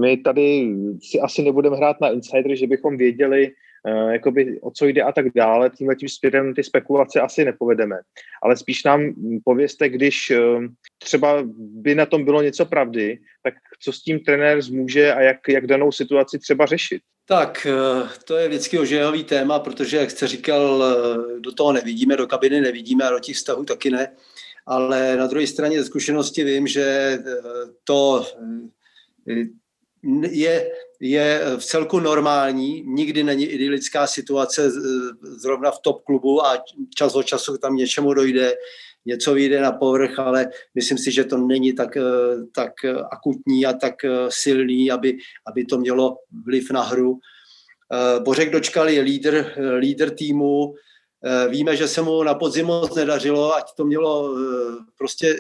[0.01, 3.51] My tady si asi nebudeme hrát na insider, že bychom věděli,
[3.87, 5.69] uh, jakoby, o co jde a tak dále.
[5.69, 7.95] Tímhle tím směrem ty spekulace asi nepovedeme.
[8.43, 10.65] Ale spíš nám povězte, když uh,
[10.97, 15.37] třeba by na tom bylo něco pravdy, tak co s tím trenér zmůže a jak,
[15.49, 17.01] jak danou situaci třeba řešit?
[17.29, 20.83] Tak, eh, to je vždycky ožehavý téma, protože, jak jste říkal,
[21.39, 24.15] do toho nevidíme, do kabiny nevidíme a do těch vztahů taky ne.
[24.65, 27.17] Ale na druhé straně ze zkušenosti vím, že
[27.83, 28.25] to
[30.29, 34.71] je, je v celku normální, nikdy není idylická situace
[35.41, 36.63] zrovna v top klubu a
[36.95, 38.53] čas od času tam něčemu dojde,
[39.05, 41.97] něco vyjde na povrch, ale myslím si, že to není tak,
[42.55, 42.71] tak
[43.11, 43.95] akutní a tak
[44.29, 47.19] silný, aby, aby to mělo vliv na hru.
[48.19, 50.73] Bořek Dočkal je lídr, lídr týmu,
[51.49, 54.35] Víme, že se mu na podzim moc nedařilo, ať to mělo
[54.97, 55.37] prostě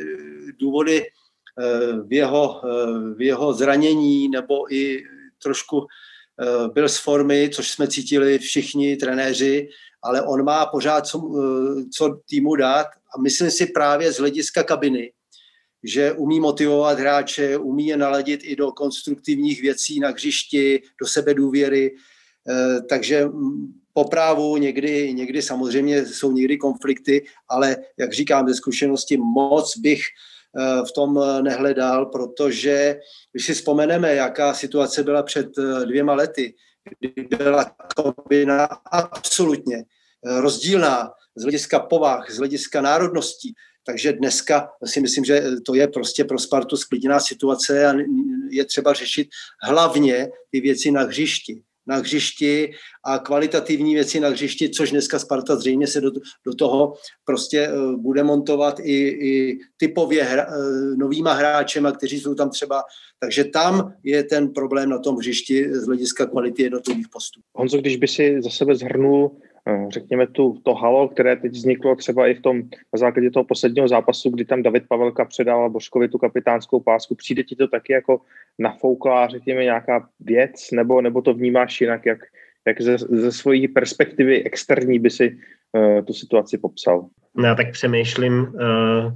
[0.59, 1.05] důvody
[2.07, 2.61] v jeho,
[3.15, 5.03] v jeho zranění nebo i
[5.43, 5.87] trošku
[6.41, 9.69] Eh, byl z formy, což jsme cítili všichni trenéři,
[10.03, 12.87] ale on má pořád co, eh, co týmu dát.
[13.15, 15.11] A myslím si právě z hlediska kabiny,
[15.83, 21.33] že umí motivovat hráče, umí je naladit i do konstruktivních věcí na hřišti, do sebe
[21.33, 21.95] důvěry,
[22.49, 28.55] eh, takže mm, po právu někdy, někdy samozřejmě jsou někdy konflikty, ale jak říkám ze
[28.55, 30.01] zkušenosti, moc bych
[30.87, 32.99] v tom eh, nehledal, protože
[33.31, 36.55] když si vzpomeneme, jaká situace byla před eh, dvěma lety,
[36.99, 39.83] kdy byla kabina absolutně
[40.23, 43.53] rozdílná z hlediska povah, z hlediska národností,
[43.85, 47.93] takže dneska si myslím, že to je prostě pro Spartu sklidněná situace a
[48.49, 49.27] je třeba řešit
[49.63, 52.71] hlavně ty věci na hřišti na hřišti
[53.05, 56.11] a kvalitativní věci na hřišti, což dneska Sparta zřejmě se do,
[56.45, 56.93] do toho
[57.25, 62.83] prostě uh, bude montovat i, i typově hra, uh, novýma hráčema, kteří jsou tam třeba.
[63.19, 67.41] Takže tam je ten problém na tom hřišti z hlediska kvality jednotlivých postů.
[67.53, 69.56] Honzo, když by si za sebe zhrnul Eh,
[69.89, 72.57] řekněme, tu, to halo, které teď vzniklo třeba i v tom,
[72.93, 77.43] na základě toho posledního zápasu, kdy tam David Pavelka předal Božkovi tu kapitánskou pásku, přijde
[77.43, 78.21] ti to taky jako
[78.59, 82.19] nafouklá, řekněme, nějaká věc, nebo, nebo to vnímáš jinak, jak,
[82.67, 85.37] jak ze, ze svojí perspektivy externí by si
[85.71, 87.05] uh, tu situaci popsal?
[87.35, 89.13] No, já tak přemýšlím, uh,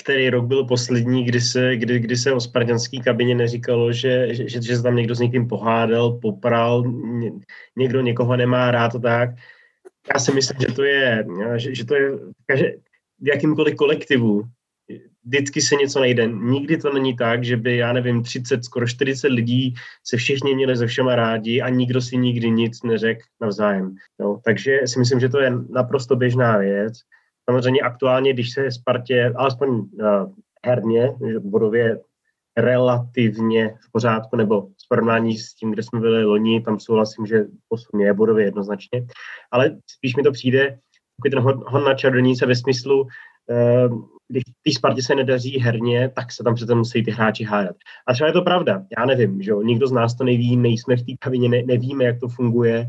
[0.00, 4.62] který rok byl poslední, kdy se, kdy, kdy se o spartanské kabině neříkalo, že, že,
[4.62, 6.84] že se tam někdo s někým pohádal, popral,
[7.76, 9.30] někdo někoho nemá rád a tak
[10.14, 12.10] já si myslím, že to je, že, že to je
[13.20, 14.42] v jakýmkoliv kolektivu
[15.28, 16.26] vždycky se něco najde.
[16.26, 20.76] Nikdy to není tak, že by, já nevím, 30, skoro 40 lidí se všichni měli
[20.76, 23.94] ze všema rádi a nikdo si nikdy nic neřekl navzájem.
[24.20, 26.94] No, takže si myslím, že to je naprosto běžná věc.
[27.50, 29.86] Samozřejmě aktuálně, když se Spartě, alespoň uh,
[30.66, 32.00] herně, bodově
[32.60, 37.44] relativně v pořádku, nebo v porovnání s tím, kde jsme byli loni, tam souhlasím, že
[37.68, 39.06] posun je bodově jednoznačně,
[39.50, 40.78] ale spíš mi to přijde
[41.18, 43.06] takový ten hon, hon na čarodějnice ve smyslu,
[43.50, 43.88] eh,
[44.28, 47.76] když té Spartě se nedaří herně, tak se tam přece musí ty hráči hádat.
[48.06, 49.62] A třeba je to pravda, já nevím, že jo?
[49.62, 52.88] nikdo z nás to neví, nejsme v té kabině, ne, nevíme, jak to funguje.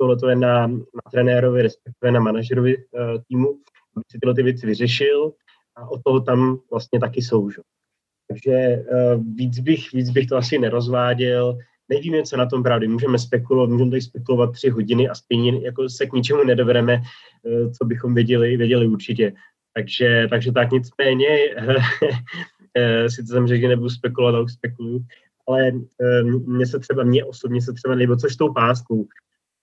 [0.00, 2.82] Tohle to je na, na trenérovi, respektive na manažerovi uh,
[3.28, 3.48] týmu,
[3.96, 5.32] aby si tyhle ty věci vyřešil
[5.76, 7.50] a od toho tam vlastně taky jsou.
[7.50, 7.62] Že?
[8.28, 11.58] Takže uh, víc, bych, víc bych to asi nerozváděl.
[11.88, 12.88] Nevíme, co na tom pravdy.
[12.88, 17.72] Můžeme spekulovat, můžeme tady spekulovat tři hodiny a stejně jako se k ničemu nedobereme, uh,
[17.72, 19.32] co bychom věděli, věděli určitě.
[19.74, 21.28] Takže, takže tak nicméně,
[22.76, 25.04] eh, sice jsem řekl, že nebudu spekulovat, ale spekuluju,
[25.48, 25.72] ale
[26.46, 29.06] mně se třeba, mě osobně se třeba nebo což tou páskou,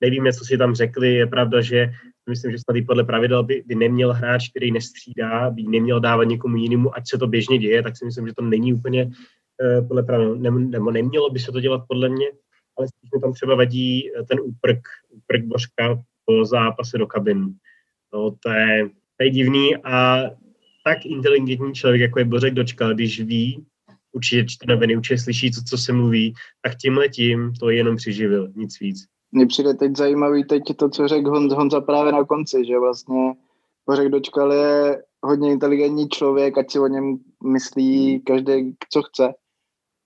[0.02, 1.92] nevíme, co si tam řekli, je pravda, že
[2.30, 6.58] myslím, že snad podle pravidel by, by neměl hráč, který nestřídá, by neměl dávat někomu
[6.58, 10.04] jinému, ať se to běžně děje, tak si myslím, že to není úplně uh, podle
[10.04, 12.28] pravidel, ne, nebo nemělo by se to dělat podle mě,
[12.78, 17.54] ale spíš mi tam třeba vadí eh, ten úprk, úprk Božka po zápase do kabin.
[18.14, 20.24] No, to je, to je divný a
[20.86, 23.66] tak inteligentní člověk, jako je Bořek Dočkal, když ví,
[24.12, 28.52] určitě čte noviny, určitě slyší, co, co se mluví, tak tímhle tím to jenom přiživil,
[28.56, 29.06] nic víc.
[29.36, 33.34] Mně přijde teď zajímavý teď to, co řekl Hon, Honza právě na konci, že vlastně
[33.86, 39.34] Bořek Dočkal je hodně inteligentní člověk, ať si o něm myslí každý, co chce.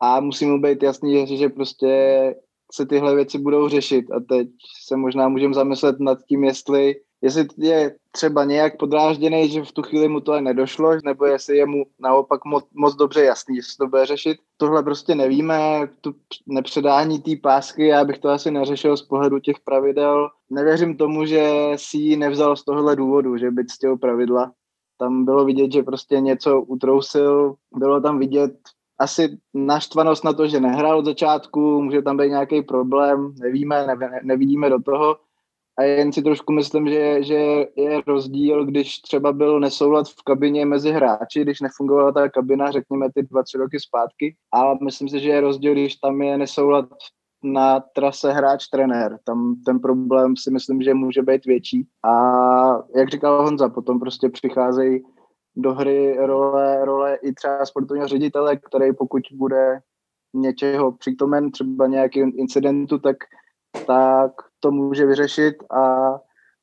[0.01, 2.35] A musí mu být jasný, že prostě
[2.73, 4.11] se tyhle věci budou řešit.
[4.11, 4.47] A teď
[4.87, 9.83] se možná můžeme zamyslet nad tím, jestli jestli je třeba nějak podrážděný, že v tu
[9.83, 13.77] chvíli mu to nedošlo, nebo jestli je mu naopak moc, moc dobře jasný, že se
[13.79, 14.37] to bude řešit.
[14.57, 16.13] Tohle prostě nevíme, tu
[16.47, 20.29] nepředání té pásky, já bych to asi neřešil z pohledu těch pravidel.
[20.49, 24.51] Nevěřím tomu, že si ji nevzal z tohohle důvodu, že by ctil pravidla.
[24.99, 28.51] Tam bylo vidět, že prostě něco utrousil, bylo tam vidět
[28.99, 34.19] asi naštvanost na to, že nehrál od začátku, může tam být nějaký problém, nevíme, ne,
[34.23, 35.17] nevidíme do toho,
[35.79, 37.35] a jen si trošku myslím, že, že
[37.75, 43.07] je rozdíl, když třeba byl nesoulad v kabině mezi hráči, když nefungovala ta kabina, řekněme,
[43.15, 44.35] ty dva, tři roky zpátky.
[44.53, 46.85] A myslím si, že je rozdíl, když tam je nesoulad
[47.43, 49.17] na trase hráč-trenér.
[49.23, 51.87] Tam ten problém si myslím, že může být větší.
[52.05, 52.11] A
[52.95, 55.03] jak říkal Honza, potom prostě přicházejí
[55.55, 59.79] do hry role, role i třeba sportovního ředitele, který pokud bude
[60.33, 63.17] něčeho přítomen, třeba nějaký incidentu, tak
[63.87, 66.11] tak to může vyřešit a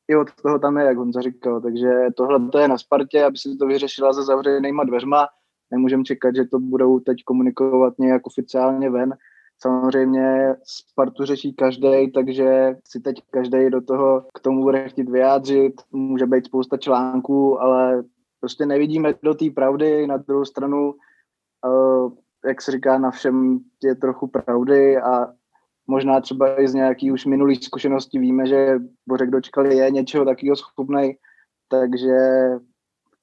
[0.08, 1.60] i od toho tam je, jak on říkal.
[1.60, 5.28] Takže tohle to je na Spartě, aby si to vyřešila za zavřenýma dveřma.
[5.70, 9.14] Nemůžeme čekat, že to budou teď komunikovat nějak oficiálně ven.
[9.62, 15.72] Samozřejmě Spartu řeší každý, takže si teď každý do toho k tomu bude chtít vyjádřit.
[15.92, 18.04] Může být spousta článků, ale
[18.40, 20.06] prostě nevidíme do té pravdy.
[20.06, 20.94] Na druhou stranu,
[21.66, 22.12] uh,
[22.44, 25.32] jak se říká, na všem je trochu pravdy a
[25.86, 30.56] možná třeba i z nějaký už minulých zkušeností víme, že Bořek dočkal je něčeho takového
[30.56, 31.16] schopný,
[31.68, 32.16] takže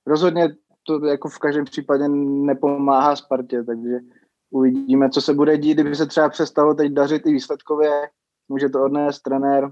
[0.08, 4.00] rozhodně to jako v každém případě nepomáhá Spartě, takže
[4.52, 7.91] uvidíme, co se bude dít, kdyby se třeba přestalo teď dařit i výsledkově,
[8.50, 9.71] může to odnést trenér,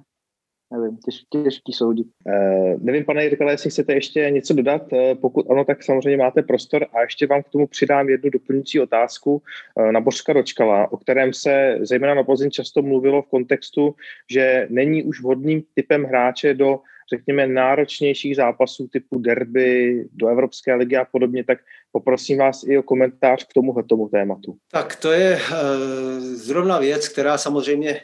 [0.71, 2.07] nevím, těž, těžký soudit.
[2.25, 6.41] Uh, nevím, pane Jirkale, jestli chcete ještě něco dodat, uh, pokud ano, tak samozřejmě máte
[6.41, 9.41] prostor a ještě vám k tomu přidám jednu doplňující otázku
[9.75, 13.95] uh, na Bořka Dočkala, o kterém se zejména na Plzeň často mluvilo v kontextu,
[14.31, 16.79] že není už vhodným typem hráče do
[17.09, 21.59] řekněme, náročnějších zápasů typu derby do Evropské ligy a podobně, tak
[21.91, 24.55] poprosím vás i o komentář k tomuhle tomu tématu.
[24.71, 28.01] Tak to je uh, zrovna věc, která samozřejmě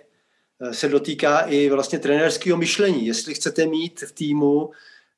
[0.71, 3.05] se dotýká i vlastně trenérského myšlení.
[3.05, 4.71] Jestli chcete mít v týmu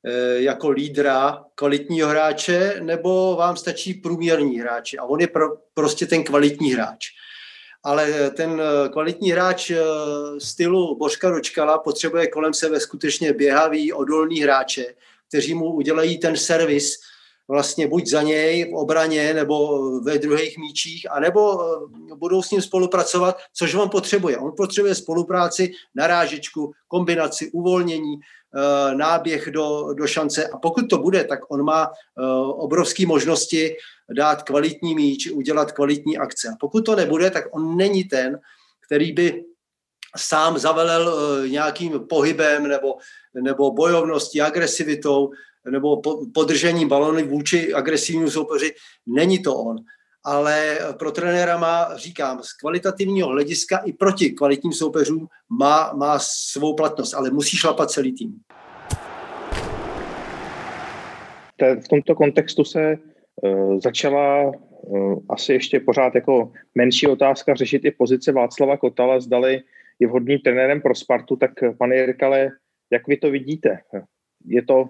[0.04, 4.98] eh, jako lídra kvalitního hráče, nebo vám stačí průměrní hráči.
[4.98, 7.06] A on je pro, prostě ten kvalitní hráč.
[7.82, 9.72] Ale ten eh, kvalitní hráč
[10.38, 14.94] stylu Božka Ročkala potřebuje kolem sebe skutečně běhavý, odolný hráče,
[15.28, 16.94] kteří mu udělají ten servis,
[17.48, 22.62] vlastně buď za něj v obraně nebo ve druhých míčích, anebo eh, budou s ním
[22.62, 24.38] spolupracovat, což on potřebuje.
[24.38, 30.46] On potřebuje spolupráci, narážečku, kombinaci, uvolnění, eh, náběh do, do šance.
[30.46, 33.76] A pokud to bude, tak on má eh, obrovské možnosti
[34.16, 36.48] dát kvalitní míč, udělat kvalitní akce.
[36.48, 38.40] A pokud to nebude, tak on není ten,
[38.86, 39.44] který by
[40.16, 42.96] sám zavelel nějakým pohybem nebo,
[43.34, 45.30] nebo bojovností, agresivitou,
[45.70, 46.00] nebo
[46.34, 48.74] podržením balony vůči agresivnímu soupeři,
[49.06, 49.76] není to on.
[50.24, 56.74] Ale pro trenéra má, říkám, z kvalitativního hlediska i proti kvalitním soupeřům má, má svou
[56.74, 58.34] platnost, ale musí šlapat celý tým.
[61.84, 62.96] V tomto kontextu se
[63.42, 69.62] uh, začala uh, asi ještě pořád jako menší otázka řešit i pozice Václava Kotala, zdali
[69.98, 72.50] je vhodným trenérem pro Spartu, tak pane Jirkale,
[72.92, 73.78] jak vy to vidíte?
[74.46, 74.88] Je to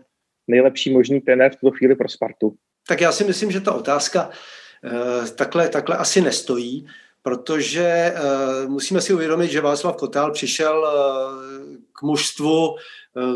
[0.48, 2.54] nejlepší možný trenér v tuto chvíli pro Spartu?
[2.88, 6.87] Tak já si myslím, že ta otázka uh, takhle, takhle asi nestojí,
[7.22, 12.76] protože uh, musíme si uvědomit, že Václav Kotal přišel uh, k mužstvu,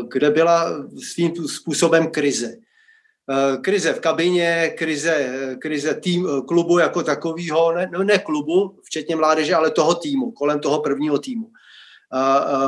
[0.07, 2.55] kde byla svým způsobem krize.
[3.61, 9.71] Krize v kabině, krize, krize tým, klubu jako takového, ne, ne klubu, včetně mládeže, ale
[9.71, 11.51] toho týmu, kolem toho prvního týmu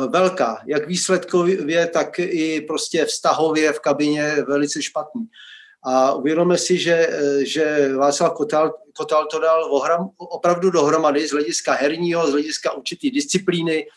[0.08, 5.27] velká, jak výsledkově, tak i prostě vztahově v kabině velice špatný.
[5.84, 7.10] A uvědomíme si, že,
[7.43, 13.12] že Václav Kotal, Kotal to dal ohram, opravdu dohromady z hlediska herního, z hlediska určitý
[13.12, 13.88] disciplíny,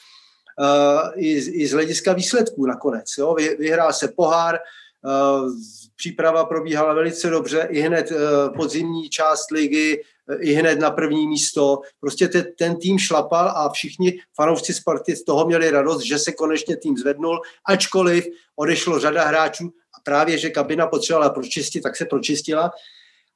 [0.59, 1.33] uh, i,
[1.63, 3.05] i z hlediska výsledků nakonec.
[3.19, 3.35] Jo.
[3.35, 4.59] Vy, vyhrál se pohár,
[5.05, 5.53] uh,
[5.97, 8.19] příprava probíhala velice dobře, i hned uh,
[8.57, 10.05] podzimní část ligy,
[10.41, 11.81] i hned na první místo.
[12.01, 16.33] Prostě te, ten tým šlapal a všichni fanoušci Sparty z toho měli radost, že se
[16.33, 22.05] konečně tým zvednul, ačkoliv odešlo řada hráčů a právě, že kabina potřebovala pročistit, tak se
[22.05, 22.71] pročistila.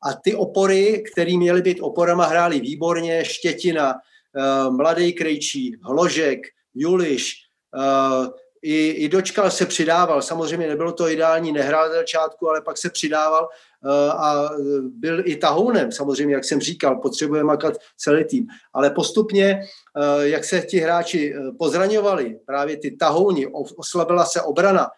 [0.04, 3.24] A ty opory, které měly být oporama, hráli výborně.
[3.24, 6.40] Štětina, eh, Mladý Krejčí, Hložek,
[6.74, 7.32] Juliš,
[7.78, 8.28] eh,
[8.62, 12.90] i, i dočkal se přidával, samozřejmě nebylo to ideální, nehrál z začátku, ale pak se
[12.90, 13.48] přidával
[13.84, 14.50] Eh, a
[14.82, 18.46] byl i tahounem, samozřejmě, jak jsem říkal, potřebuje makat celý tým.
[18.72, 19.60] Ale postupně,
[19.96, 23.46] eh, jak se ti hráči eh, pozraňovali, právě ty tahouni,
[23.76, 24.90] oslabila se obrana,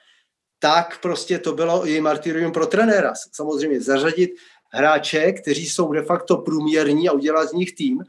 [0.59, 3.12] tak prostě to bylo i martyrium pro trenéra.
[3.33, 4.31] Samozřejmě zařadit
[4.72, 8.03] hráče, kteří jsou de facto průměrní a udělat z nich tým,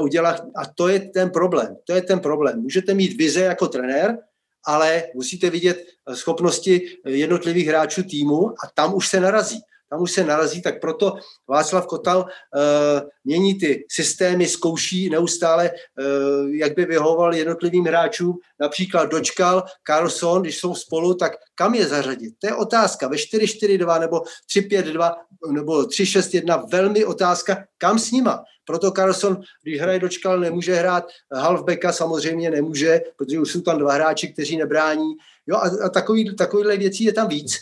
[0.00, 1.76] udělat, a to je ten problém.
[1.84, 2.60] To je ten problém.
[2.60, 4.18] Můžete mít vize jako trenér,
[4.66, 10.24] ale musíte vidět schopnosti jednotlivých hráčů týmu a tam už se narazí tam už se
[10.24, 11.14] narazí, tak proto
[11.48, 19.04] Václav Kotal uh, mění ty systémy, zkouší neustále, uh, jak by vyhovoval jednotlivým hráčům, například
[19.04, 22.34] dočkal Carlson, když jsou spolu, tak kam je zařadit?
[22.38, 23.08] To je otázka.
[23.08, 24.22] Ve 4-4-2 nebo
[24.56, 25.14] 3-5-2
[25.50, 28.44] nebo 3-6-1 velmi otázka, kam s nima.
[28.64, 33.92] Proto Carlson, když hraje dočkal, nemůže hrát halfbacka, samozřejmě nemůže, protože už jsou tam dva
[33.92, 35.14] hráči, kteří nebrání.
[35.46, 37.58] Jo, a, a takový, takovýhle věcí je tam víc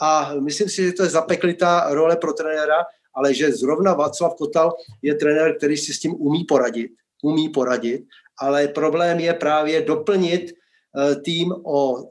[0.00, 2.76] a myslím si, že to je zapeklitá role pro trenéra,
[3.14, 4.72] ale že zrovna Václav Kotal
[5.02, 6.90] je trenér, který si s tím umí poradit,
[7.22, 8.02] umí poradit,
[8.38, 10.52] ale problém je právě doplnit
[11.24, 12.08] tým o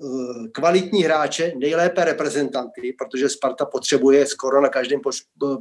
[0.52, 5.02] kvalitní hráče, nejlépe reprezentanty, protože Sparta potřebuje skoro na každém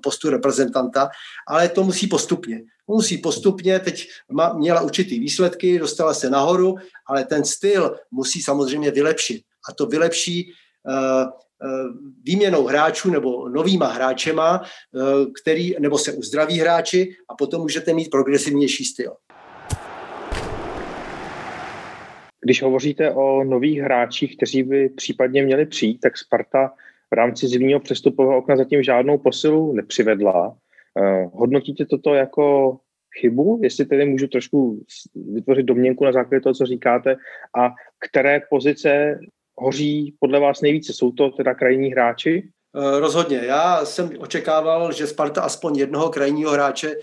[0.03, 1.09] postu reprezentanta,
[1.49, 2.63] ale to musí postupně.
[2.87, 4.09] Musí postupně, teď
[4.55, 6.75] měla určitý výsledky, dostala se nahoru,
[7.07, 9.43] ale ten styl musí samozřejmě vylepšit.
[9.69, 10.53] A to vylepší
[12.23, 14.63] výměnou hráčů nebo novýma hráčema,
[15.43, 19.13] který, nebo se uzdraví hráči a potom můžete mít progresivnější styl.
[22.41, 26.73] Když hovoříte o nových hráčích, kteří by případně měli přijít, tak Sparta
[27.11, 30.57] v rámci zimního přestupového okna zatím žádnou posilu nepřivedla.
[31.03, 32.77] Eh, hodnotíte toto jako
[33.21, 34.85] chybu, jestli tedy můžu trošku
[35.33, 37.17] vytvořit domněnku na základě toho, co říkáte,
[37.59, 37.75] a
[38.09, 39.21] které pozice
[39.59, 40.93] hoří podle vás nejvíce?
[40.93, 42.49] Jsou to teda krajní hráči?
[42.77, 43.41] Eh, rozhodně.
[43.43, 46.99] Já jsem očekával, že Sparta aspoň jednoho krajního hráče eh,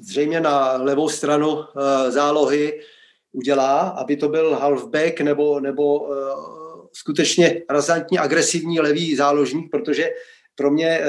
[0.00, 1.64] zřejmě na levou stranu
[2.08, 2.80] zálohy
[3.32, 6.08] udělá, aby to byl halfback nebo, nebo
[6.92, 10.10] skutečně razantně agresivní levý záložník, protože
[10.54, 11.00] pro mě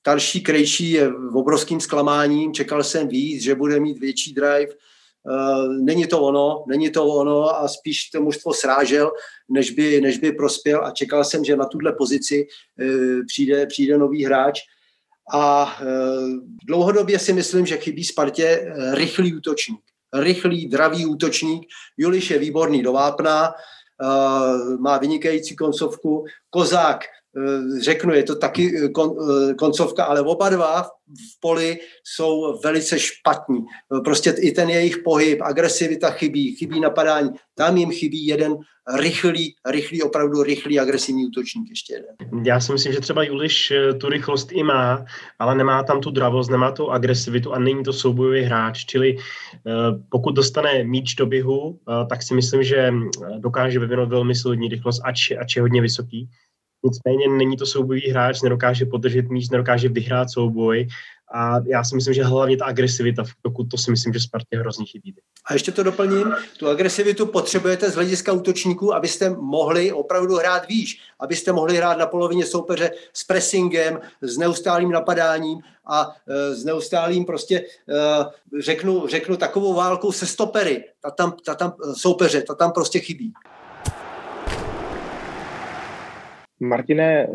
[0.00, 4.72] starší krejší je obrovským zklamáním, čekal jsem víc, že bude mít větší drive,
[5.80, 9.12] není to ono, není to ono a spíš to mužstvo srážel,
[9.48, 13.98] než by, než by prospěl a čekal jsem, že na tuhle pozici uh, přijde, přijde
[13.98, 14.60] nový hráč
[15.32, 16.30] a uh,
[16.66, 19.80] dlouhodobě si myslím, že chybí Spartě rychlý útočník
[20.14, 21.66] rychlý, dravý útočník.
[21.96, 26.24] Juliš je výborný do vápna, eh, má vynikající koncovku.
[26.50, 27.19] Kozák Eh,
[27.80, 32.98] řeknu, je to taky eh, kon, eh, koncovka, ale oba dva v poli jsou velice
[32.98, 33.58] špatní.
[34.04, 37.30] Prostě i ten jejich pohyb, agresivita chybí, chybí napadání.
[37.54, 38.56] Tam jim chybí jeden
[38.98, 42.46] rychlý, rychlý, opravdu rychlý agresivní útočník ještě jeden.
[42.46, 45.04] Já si myslím, že třeba Juliš tu rychlost i má,
[45.38, 49.16] ale nemá tam tu dravost, nemá tu agresivitu a není to soubojový hráč, čili
[50.08, 51.78] pokud dostane míč do běhu,
[52.08, 52.92] tak si myslím, že
[53.38, 56.28] dokáže vyvinout velmi solidní rychlost, ač, ač je hodně vysoký
[56.82, 60.86] Nicméně není to soubojový hráč, nedokáže podržet míč, nedokáže vyhrát souboj
[61.32, 63.34] a já si myslím, že hlavně ta agresivita v
[63.70, 65.14] to si myslím, že Spartě hrozně chybí.
[65.46, 71.00] A ještě to doplním, tu agresivitu potřebujete z hlediska útočníků, abyste mohli opravdu hrát výš,
[71.20, 77.24] abyste mohli hrát na polovině soupeře s pressingem, s neustálým napadáním a e, s neustálým
[77.24, 77.64] prostě, e,
[78.62, 80.84] řeknu, řeknu takovou válkou se stopery.
[81.02, 83.32] Ta tam, ta tam e, soupeře, ta tam prostě chybí.
[86.60, 87.28] Martine, eh,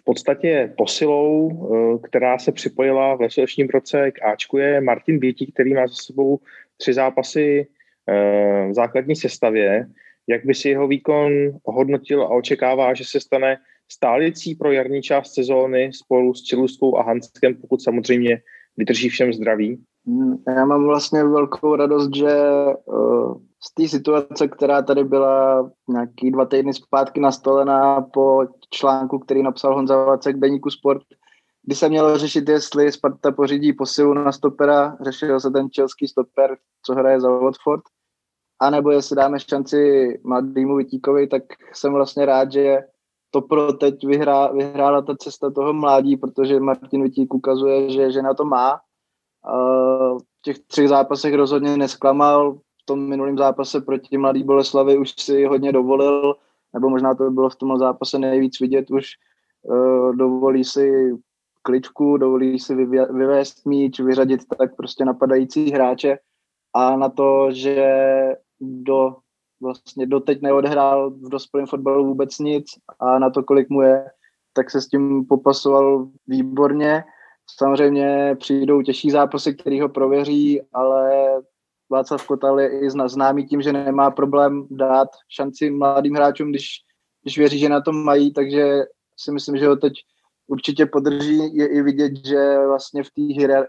[0.00, 5.52] v podstatě posilou, eh, která se připojila v letošním roce k Ačku, je Martin Bětí,
[5.52, 6.38] který má za sebou
[6.76, 7.66] tři zápasy
[8.08, 9.86] eh, v základní sestavě.
[10.28, 11.32] Jak by si jeho výkon
[11.64, 13.56] hodnotil a očekává, že se stane
[13.92, 18.40] stálicí pro jarní část sezóny spolu s Čeluskou a Hanskem, pokud samozřejmě
[18.76, 19.78] vydrží všem zdraví?
[20.06, 22.30] Hmm, já mám vlastně velkou radost, že
[23.64, 29.74] z té situace, která tady byla nějaký dva týdny zpátky nastolená po článku, který napsal
[29.74, 31.02] Honza Vacek Deníku Sport,
[31.62, 36.56] kdy se mělo řešit, jestli Sparta pořídí posilu na stopera, řešil se ten čelský stoper,
[36.86, 37.82] co hraje za Watford,
[38.60, 41.42] anebo jestli dáme šanci mladýmu Vitíkovi, tak
[41.74, 42.78] jsem vlastně rád, že
[43.30, 48.22] to pro teď vyhrá, vyhrála ta cesta toho mládí, protože Martin Vitík ukazuje, že, že
[48.22, 48.80] na to má.
[50.18, 55.72] V těch třech zápasech rozhodně nesklamal, tom minulém zápase proti Mladý Boleslavi už si hodně
[55.72, 56.34] dovolil,
[56.74, 59.06] nebo možná to bylo v tom zápase nejvíc vidět, už
[59.62, 61.12] uh, dovolí si
[61.62, 62.74] kličku, dovolí si
[63.10, 66.18] vyvést míč, vyřadit tak prostě napadající hráče
[66.74, 67.86] a na to, že
[68.60, 69.16] do
[69.62, 72.66] vlastně doteď neodehrál v dospělém fotbalu vůbec nic
[73.00, 74.10] a na to, kolik mu je,
[74.52, 77.04] tak se s tím popasoval výborně.
[77.58, 81.11] Samozřejmě přijdou těžší zápasy, který ho prověří, ale
[81.92, 86.66] Václav Kotal je i známý tím, že nemá problém dát šanci mladým hráčům, když,
[87.22, 88.82] když věří, že na tom mají, takže
[89.18, 89.92] si myslím, že ho teď
[90.46, 91.56] určitě podrží.
[91.56, 93.22] Je i vidět, že vlastně v té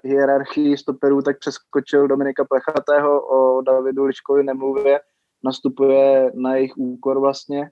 [0.03, 4.99] hierarchii stoperů tak přeskočil Dominika Plechatého, o Davidu Liškovi nemluvě,
[5.43, 7.69] nastupuje na jejich úkor vlastně,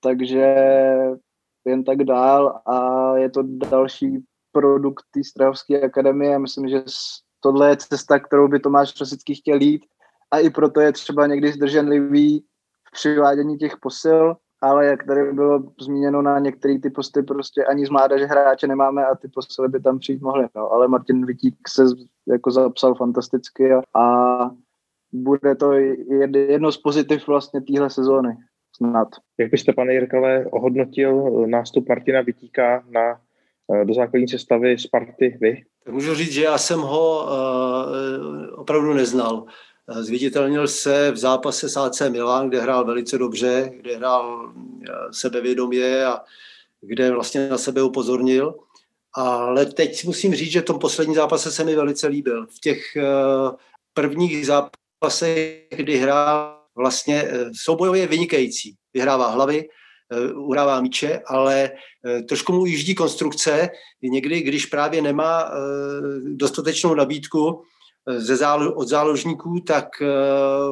[0.00, 0.56] takže
[1.64, 6.38] jen tak dál a je to další produkt té Strahovské akademie.
[6.38, 6.82] Myslím, že
[7.40, 9.82] tohle je cesta, kterou by Tomáš Rosický chtěl jít
[10.30, 12.44] a i proto je třeba někdy zdrženlivý
[12.88, 17.86] v přivádění těch posil, ale jak tady bylo zmíněno na některé ty posty, prostě ani
[17.86, 20.46] z mládeže hráče nemáme a ty posily by tam přijít mohly.
[20.56, 20.72] No.
[20.72, 21.84] Ale Martin Vitík se
[22.28, 24.50] jako zapsal fantasticky a, a
[25.12, 25.72] bude to
[26.32, 28.36] jedno z pozitiv vlastně téhle sezóny.
[28.76, 29.08] Snad.
[29.38, 33.20] Jak byste, pane Jirkale, ohodnotil nástup Martina Vitíka na,
[33.74, 35.62] eh, do základní sestavy Sparty vy?
[35.88, 39.44] Můžu říct, že já jsem ho uh, opravdu neznal.
[39.88, 44.52] Zviditelnil se v zápase s AC Milan, kde hrál velice dobře, kde hrál
[45.10, 46.20] sebevědomě a
[46.80, 48.54] kde vlastně na sebe upozornil.
[49.14, 52.46] Ale teď musím říct, že v tom poslední zápase se mi velice líbil.
[52.46, 52.82] V těch
[53.94, 58.74] prvních zápasech, kdy hrál vlastně soubojově vynikající.
[58.94, 59.68] Vyhrává hlavy, Eh,
[60.34, 61.70] urává míče, ale
[62.06, 63.68] eh, trošku mu jíždí konstrukce.
[64.02, 65.54] Někdy, když právě nemá eh,
[66.22, 67.62] dostatečnou nabídku
[68.16, 69.88] ze zálo, od záložníků, tak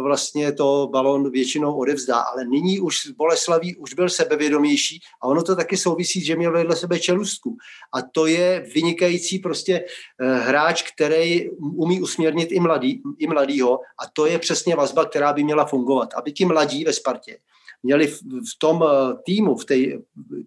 [0.02, 2.16] vlastně to balon většinou odevzdá.
[2.16, 6.76] Ale nyní už Boleslaví už byl sebevědomější a ono to taky souvisí, že měl vedle
[6.76, 7.56] sebe čelustku.
[7.94, 9.84] A to je vynikající prostě
[10.20, 15.44] hráč, který umí usměrnit i, mladý, i mladýho a to je přesně vazba, která by
[15.44, 16.14] měla fungovat.
[16.14, 17.38] Aby ti mladí ve Spartě
[17.84, 19.74] měli v, tom eh, týmu, v té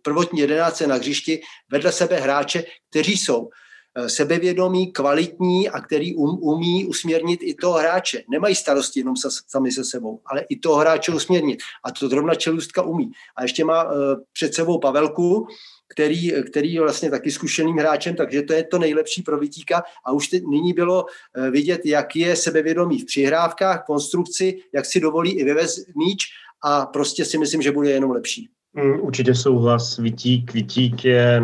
[0.02, 3.50] prvotní jedenáce na hřišti vedle sebe hráče, kteří jsou
[3.96, 8.24] eh, sebevědomí, kvalitní a který um, umí usměrnit i toho hráče.
[8.30, 11.60] Nemají starosti jenom sa, sami se sebou, ale i toho hráče usměrnit.
[11.86, 13.12] A to zrovna čelůstka umí.
[13.36, 13.92] A ještě má uh,
[14.34, 15.48] před sebou Pavelku,
[15.90, 20.12] který, který je vlastně taky zkušeným hráčem, takže to je to nejlepší pro Vitíka a
[20.12, 21.06] už teď, nyní bylo
[21.52, 26.28] vidět, jak je sebevědomý v přihrávkách, konstrukci, jak si dovolí i vyvez míč
[26.64, 28.50] a prostě si myslím, že bude jenom lepší.
[28.74, 29.98] Mm, určitě souhlas.
[29.98, 31.42] Vitík, Vitík je,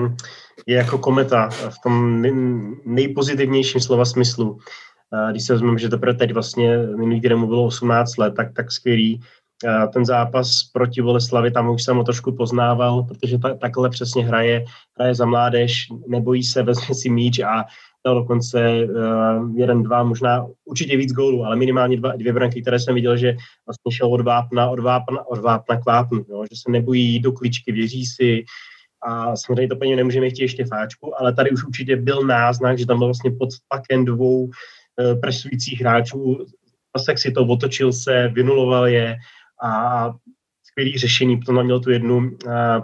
[0.68, 2.22] je jako kometa v tom
[2.86, 4.58] nejpozitivnějším slova smyslu.
[5.32, 8.72] Když se vezmeme, že teprve teď vlastně minulý týden mu bylo 18 let, tak, tak
[8.72, 9.22] skvělý.
[9.94, 14.66] Ten zápas proti Boleslavi, tam už jsem ho trošku poznával, protože ta, takhle přesně hraje,
[14.98, 17.66] hraje za mládež, nebojí se, vezme si míč a
[18.06, 22.80] dal dokonce uh, jeden, dva, možná určitě víc gólů, ale minimálně dva, dvě branky, které
[22.80, 23.36] jsem viděl, že
[23.68, 27.32] vlastně šel od vápna, od vápna, od vápna k vápnu, jo, že se nebojí do
[27.32, 28.44] kličky, věří si.
[29.06, 32.86] A samozřejmě to paní nemůžeme chtít ještě fáčku, ale tady už určitě byl náznak, že
[32.86, 34.52] tam byl vlastně pod tlakem dvou uh,
[35.22, 36.46] presujících hráčů,
[36.94, 39.18] Pasek si to otočil se, vynuloval je
[39.64, 40.12] a
[40.74, 42.32] skvělý řešení, potom měl tu jednu,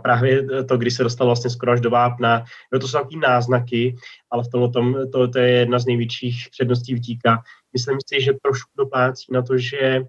[0.02, 2.44] právě to, když se dostal vlastně skoro až do vápna.
[2.74, 3.96] No to jsou takový náznaky,
[4.32, 4.72] ale v tom,
[5.12, 7.42] to, to je jedna z největších předností vtíka.
[7.74, 10.02] Myslím si, že trošku doplácí na to, že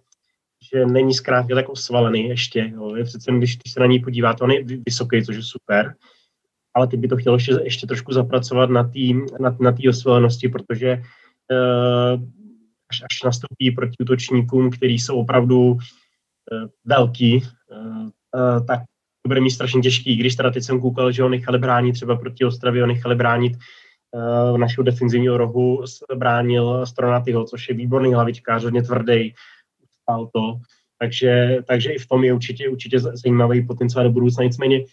[0.73, 2.71] že není zkrátka tak osvalený ještě.
[2.75, 2.95] Jo.
[2.95, 5.95] Je přece, když, když se na něj podíváte, on je vysoký, což je super,
[6.75, 8.99] ale ty by to chtělo ještě, ještě trošku zapracovat na té
[9.41, 11.03] na, na tý osvalenosti, protože
[11.53, 12.23] uh,
[12.91, 15.79] až, až nastoupí proti útočníkům, kteří jsou opravdu uh,
[16.85, 17.43] velký,
[18.67, 18.81] tak
[19.23, 20.17] to bude mít strašně těžký.
[20.17, 23.53] Když teda teď jsem koukal, že ho nechali bránit třeba proti Ostravě, ho nechali bránit
[24.13, 25.85] uh, našeho defenzivního rohu,
[26.17, 29.35] bránil Stronatýho, což je výborný hlavičkář, hodně tvrdý,
[30.03, 30.61] stál to.
[30.99, 34.45] Takže, takže i v tom je určitě, určitě zajímavý potenciál do budoucna.
[34.45, 34.85] Nicméně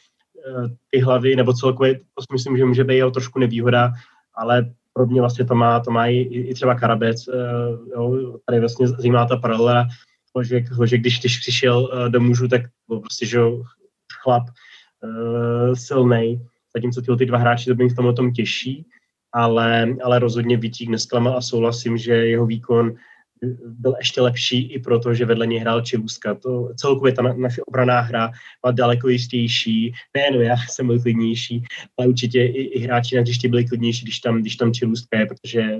[0.90, 3.94] ty hlavy, nebo celkově, to si myslím, že může být jeho trošku nevýhoda,
[4.36, 7.28] ale pro mě vlastně to má, to má i, i třeba Karabec,
[7.94, 9.88] jo, tady vlastně zajímá ta paralela,
[10.44, 13.40] že, že když, když přišel uh, do mužů, tak byl prostě že
[14.24, 16.42] chlap uh, silnej,
[16.76, 18.86] zatímco tyhle ty dva hráči to byli v tomhle tom těžší,
[19.34, 22.96] ale, ale rozhodně Vítík nesklamal a souhlasím, že jeho výkon
[23.66, 26.36] byl ještě lepší i proto, že vedle něj hrál Čelůzka.
[26.36, 28.32] To celkově ta naše obraná hra
[28.64, 29.94] byla daleko jistější.
[30.14, 31.64] Nejen já jsem byl klidnější,
[31.98, 35.26] ale určitě i, i hráči na hřišti byli klidnější, když tam, když tam Čelůzka je,
[35.26, 35.80] protože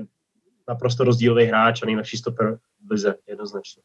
[0.68, 3.82] naprosto rozdílový hráč a nejlepší stoper v lize, jednoznačně.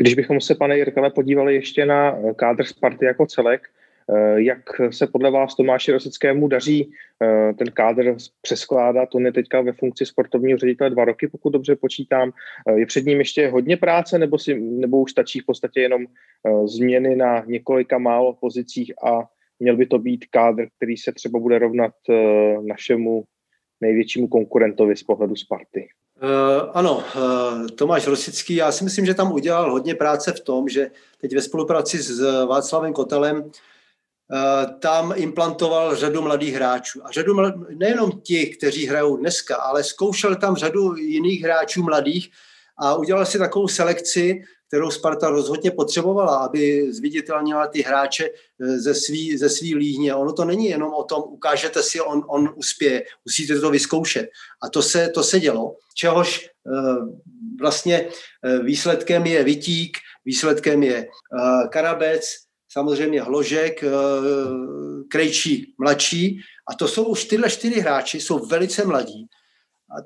[0.00, 3.62] Když bychom se, pane Jirkale, podívali ještě na eh, kádr Sparty jako celek,
[4.16, 4.58] eh, jak
[4.90, 6.92] se podle vás Tomáši Rosickému daří
[7.22, 9.14] eh, ten kádr přeskládat?
[9.14, 12.32] On je teďka ve funkci sportovního ředitele dva roky, pokud dobře počítám.
[12.74, 16.06] Je před ním ještě hodně práce, nebo, si, nebo už stačí v podstatě jenom
[16.64, 19.28] změny na několika málo pozicích a
[19.60, 21.92] měl by to být kádr, který se třeba bude rovnat
[22.66, 23.24] našemu
[23.80, 25.88] největšímu konkurentovi z pohledu Sparty?
[26.22, 30.68] Uh, ano, uh, Tomáš Rosický, já si myslím, že tam udělal hodně práce v tom,
[30.68, 30.90] že
[31.20, 33.50] teď ve spolupráci s Václavem Kotelem uh,
[34.78, 37.00] tam implantoval řadu mladých hráčů.
[37.04, 37.54] A řadu mlad...
[37.74, 42.30] nejenom ti, kteří hrajou dneska, ale zkoušel tam řadu jiných hráčů mladých
[42.78, 48.94] a udělal si takovou selekci, kterou Sparta rozhodně potřebovala, aby zviditelnila ty hráče eh, ze
[48.94, 50.14] svý, ze svý líhně.
[50.14, 54.28] Ono to není jenom o tom, ukážete si, on, on uspěje, musíte to vyzkoušet.
[54.62, 56.70] A to se, to se dělo, čehož eh,
[57.60, 58.08] vlastně
[58.44, 61.06] eh, výsledkem je Vitík, výsledkem je
[61.72, 62.20] Karabec,
[62.68, 63.84] samozřejmě Hložek,
[65.08, 66.40] Krejčí mladší.
[66.68, 69.28] A to jsou už tyhle čtyři hráči, jsou velice mladí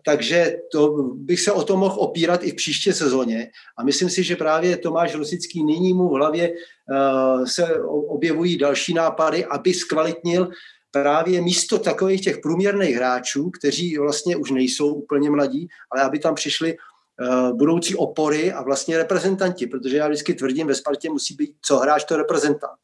[0.04, 3.50] takže to bych se o to mohl opírat i v příští sezóně.
[3.78, 8.94] A myslím si, že právě Tomáš Rosický nyní mu v hlavě uh, se objevují další
[8.94, 10.48] nápady, aby zkvalitnil
[10.90, 16.34] právě místo takových těch průměrných hráčů, kteří vlastně už nejsou úplně mladí, ale aby tam
[16.34, 21.54] přišli uh, budoucí opory a vlastně reprezentanti, protože já vždycky tvrdím, ve Spartě musí být
[21.62, 22.78] co hráč, to reprezentant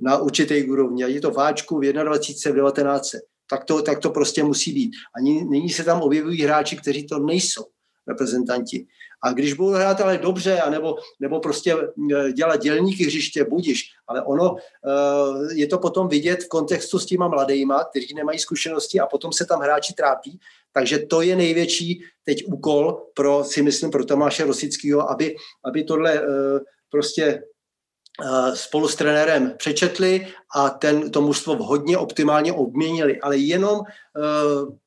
[0.00, 1.04] na určité úrovni.
[1.04, 2.52] A je to v Háčku v 21.
[2.52, 3.14] v 19.
[3.50, 4.92] Tak to, tak to prostě musí být.
[5.16, 7.64] A nyní se tam objevují hráči, kteří to nejsou
[8.08, 8.86] reprezentanti.
[9.22, 14.22] A když budou hrát ale dobře, anebo, nebo prostě e, dělat dělníky hřiště, budiš, ale
[14.22, 19.06] ono e, je to potom vidět v kontextu s těma mladýma, kteří nemají zkušenosti a
[19.06, 20.40] potom se tam hráči trápí.
[20.72, 26.14] Takže to je největší teď úkol pro, si myslím, pro Tomáše Rosického, aby, aby tohle
[26.18, 26.22] e,
[26.90, 27.42] prostě
[28.54, 33.84] spolu s trenérem přečetli a ten, to mužstvo hodně optimálně obměnili, ale jenom uh,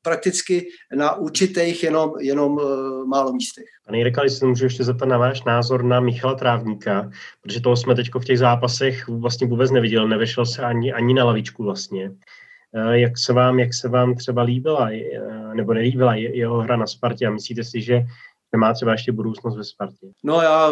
[0.01, 3.65] prakticky na určitých jenom, jenom uh, málo místech.
[3.85, 7.11] Pane Jirka, jestli můžu ještě zeptat na váš názor na Michala Trávníka,
[7.41, 11.23] protože toho jsme teď v těch zápasech vlastně vůbec neviděl, nevešel se ani, ani na
[11.23, 12.11] lavičku vlastně.
[12.91, 14.89] Jak se vám, jak se vám třeba líbila
[15.53, 18.03] nebo nelíbila jeho hra na Spartě a myslíte si, že
[18.51, 20.07] nemá třeba ještě budoucnost ve Spartě?
[20.23, 20.71] No já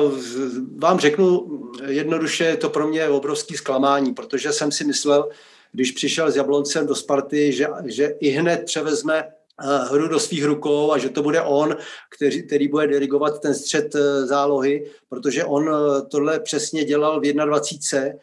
[0.78, 1.48] vám řeknu
[1.88, 5.30] jednoduše, je to pro mě obrovský zklamání, protože jsem si myslel,
[5.72, 10.46] když přišel s Jabloncem do Sparty, že, že i hned převezme eh, hru do svých
[10.46, 11.78] rukou a že to bude on,
[12.16, 17.24] který, který bude dirigovat ten střed eh, zálohy, protože on eh, tohle přesně dělal v
[17.24, 18.20] 21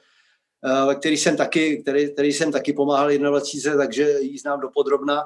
[0.99, 5.23] který jsem taky, který, který jsem taky pomáhal 21, takže ji znám dopodrobna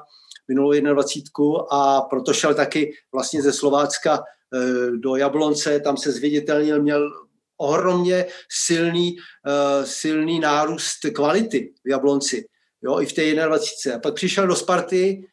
[0.47, 6.81] minulou 21 a proto šel taky vlastně ze Slovácka eh, do Jablonce, tam se zviditelnil,
[6.81, 7.11] měl
[7.57, 9.17] ohromně silný,
[9.47, 12.45] eh, silný nárůst kvality v Jablonci,
[12.81, 13.95] jo, i v té 21.
[13.95, 15.27] A pak přišel do Sparty,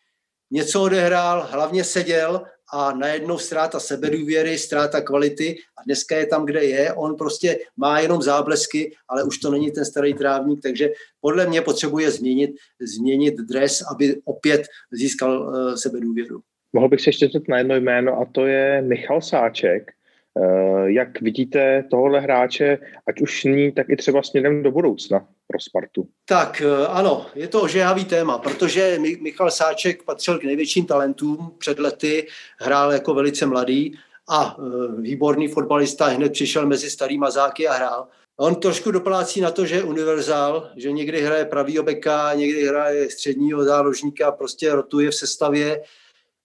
[0.51, 2.45] něco odehrál, hlavně seděl
[2.75, 6.93] a najednou ztráta sebedůvěry, ztráta kvality a dneska je tam, kde je.
[6.93, 11.61] On prostě má jenom záblesky, ale už to není ten starý trávník, takže podle mě
[11.63, 12.51] potřebuje změnit,
[12.81, 14.63] změnit dres, aby opět
[14.93, 16.41] získal uh, sebedůvěru.
[16.73, 19.93] Mohl bych se ještě zeptat na jedno jméno a to je Michal Sáček.
[20.35, 25.27] Uh, jak vidíte tohohle hráče, ať už ní, tak i třeba směrem do budoucna?
[25.47, 26.09] Pro Spartu?
[26.25, 31.79] Tak eh, ano, je to ožehavý téma, protože Michal Sáček patřil k největším talentům před
[31.79, 32.27] lety,
[32.59, 38.09] hrál jako velice mladý a eh, výborný fotbalista hned přišel mezi starý mazáky a hrál.
[38.37, 43.11] On trošku doplácí na to, že je univerzál, že někdy hraje pravýho beka, někdy hraje
[43.11, 45.83] středního záložníka, prostě rotuje v sestavě,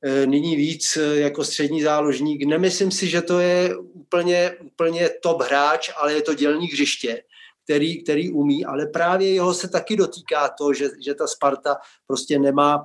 [0.04, 2.43] eh, nyní víc jako střední záložník.
[2.43, 7.24] Nemyslím si, že to je úplně, úplně top hráč, ale je to dělník hřiště
[7.70, 12.39] který, který umí, ale právě jeho se taky dotýká to, že, že ta Sparta prostě
[12.39, 12.84] nemá,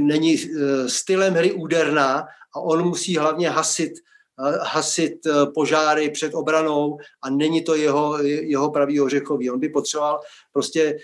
[0.00, 6.34] není eh, stylem hry úderná a on musí hlavně hasit eh, hasit eh, požáry před
[6.34, 9.50] obranou a není to jeho, jeho pravý ořechový.
[9.50, 10.20] On by potřeboval
[10.52, 10.98] prostě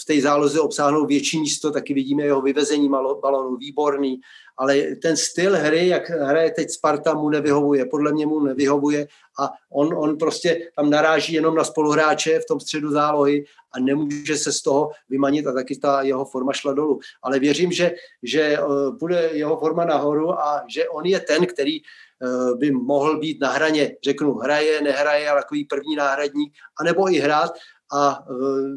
[0.00, 2.88] v té záloze obsáhnout větší místo, taky vidíme jeho vyvezení
[3.22, 4.20] balonu, výborný,
[4.56, 9.06] ale ten styl hry, jak hraje teď Sparta, mu nevyhovuje, podle mě mu nevyhovuje
[9.40, 13.44] a on, on prostě tam naráží jenom na spoluhráče v tom středu zálohy
[13.74, 17.00] a nemůže se z toho vymanit a taky ta jeho forma šla dolů.
[17.22, 18.58] Ale věřím, že, že
[19.00, 23.40] bude eh, jeho forma nahoru a že on je ten, který eh, by mohl být
[23.40, 27.52] na hraně, řeknu, hraje, nehraje, ale takový první náhradník, anebo i hrát
[27.92, 28.34] a eh,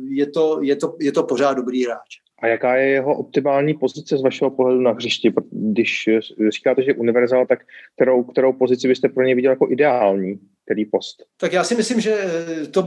[0.10, 2.27] je to, je to, je to pořád dobrý hráč.
[2.42, 5.34] A jaká je jeho optimální pozice z vašeho pohledu na hřišti?
[5.52, 6.10] Když
[6.50, 7.60] říkáte, že univerzál, tak
[7.96, 10.40] kterou, kterou pozici byste pro něj viděl jako ideální?
[10.66, 11.24] Který post?
[11.38, 12.26] Tak já si myslím, že
[12.72, 12.82] to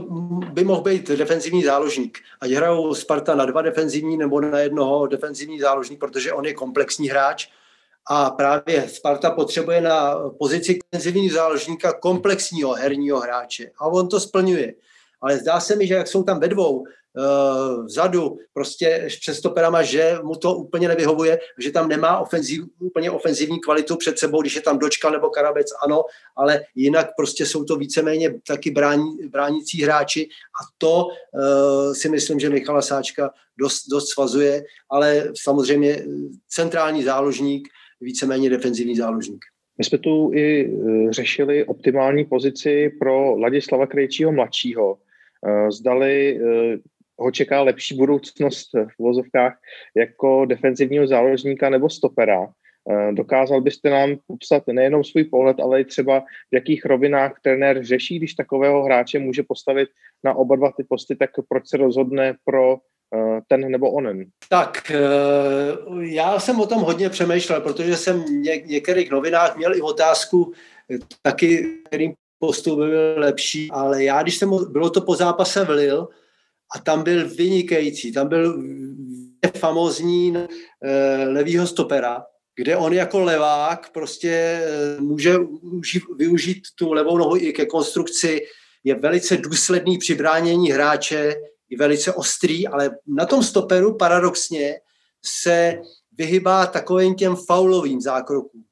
[0.53, 2.17] by mohl být defenzivní záložník.
[2.41, 7.09] Ať hrajou Sparta na dva defenzivní nebo na jednoho defenzivní záložník, protože on je komplexní
[7.09, 7.47] hráč
[8.09, 13.71] a právě Sparta potřebuje na pozici defenzivního záložníka komplexního herního hráče.
[13.79, 14.73] A on to splňuje.
[15.21, 16.83] Ale zdá se mi, že jak jsou tam ve dvou,
[17.17, 23.11] Eh, vzadu, prostě přes stoperama, že mu to úplně nevyhovuje, že tam nemá ofenziv, úplně
[23.11, 26.03] ofenzivní kvalitu před sebou, když je tam dočka nebo Karabec, ano,
[26.35, 30.27] ale jinak prostě jsou to víceméně taky brání, bránící hráči
[30.61, 36.05] a to uh, si myslím, že Michala Sáčka dost, dost svazuje, ale samozřejmě
[36.47, 37.67] centrální záložník,
[38.01, 39.45] víceméně defenzivní záložník.
[39.77, 44.97] My jsme tu i eh, řešili optimální pozici pro Ladislava Krejčího mladšího.
[45.69, 46.39] Zdali
[47.19, 49.57] ho čeká lepší budoucnost v vozovkách
[49.95, 52.47] jako defenzivního záložníka nebo stopera.
[52.89, 56.19] Eh, dokázal byste nám popsat nejenom svůj pohled, ale i třeba
[56.51, 59.89] v jakých rovinách trenér řeší, když takového hráče může postavit
[60.23, 62.77] na oba dva ty posty, tak proč se rozhodne pro
[63.15, 64.25] eh, ten nebo onen?
[64.49, 64.97] Tak, eh,
[66.01, 70.53] já jsem o tom hodně přemýšlel, protože jsem v některých novinách měl i otázku
[71.21, 75.69] taky, kterým postup by byl lepší, ale já, když jsem, bylo to po zápase v
[75.69, 76.07] Lille,
[76.75, 78.63] a tam byl vynikající, tam byl
[79.57, 80.33] famózní
[81.27, 82.23] levýho stopera,
[82.55, 84.61] kde on jako levák prostě
[84.99, 85.35] může
[86.17, 88.41] využít tu levou nohu i ke konstrukci,
[88.83, 91.35] je velice důsledný při bránění hráče,
[91.69, 94.79] je velice ostrý, ale na tom stoperu paradoxně
[95.25, 95.81] se
[96.17, 98.63] vyhybá takovým těm faulovým zákrokům,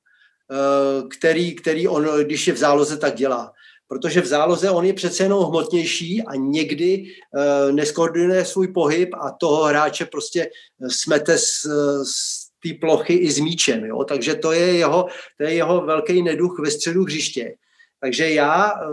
[1.10, 3.54] který, který on, když je v záloze, tak dělá
[3.90, 9.32] protože v záloze on je přece jenom hmotnější a někdy uh, neskoordinuje svůj pohyb a
[9.32, 11.66] toho hráče prostě eh, smete z,
[12.04, 13.86] z té plochy i s míčem.
[13.86, 14.04] Jo?
[14.04, 17.56] Takže to je, jeho, to je jeho velký neduch ve středu hřiště.
[18.02, 18.90] Takže já uh,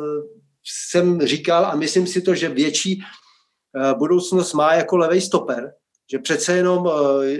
[0.64, 5.72] jsem říkal a myslím si to, že větší uh, budoucnost má jako levý stoper,
[6.10, 6.92] že přece jenom uh,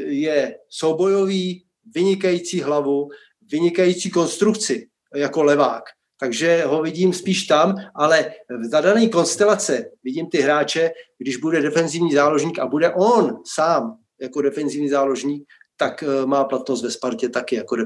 [0.06, 3.08] je soubojový, vynikající hlavu,
[3.52, 5.84] vynikající konstrukci jako levák
[6.20, 12.12] takže ho vidím spíš tam, ale v zadané konstelace vidím ty hráče, když bude defenzivní
[12.12, 17.56] záložník a bude on sám jako defenzivní záložník, tak eh, má platnost ve Spartě taky
[17.56, 17.76] jako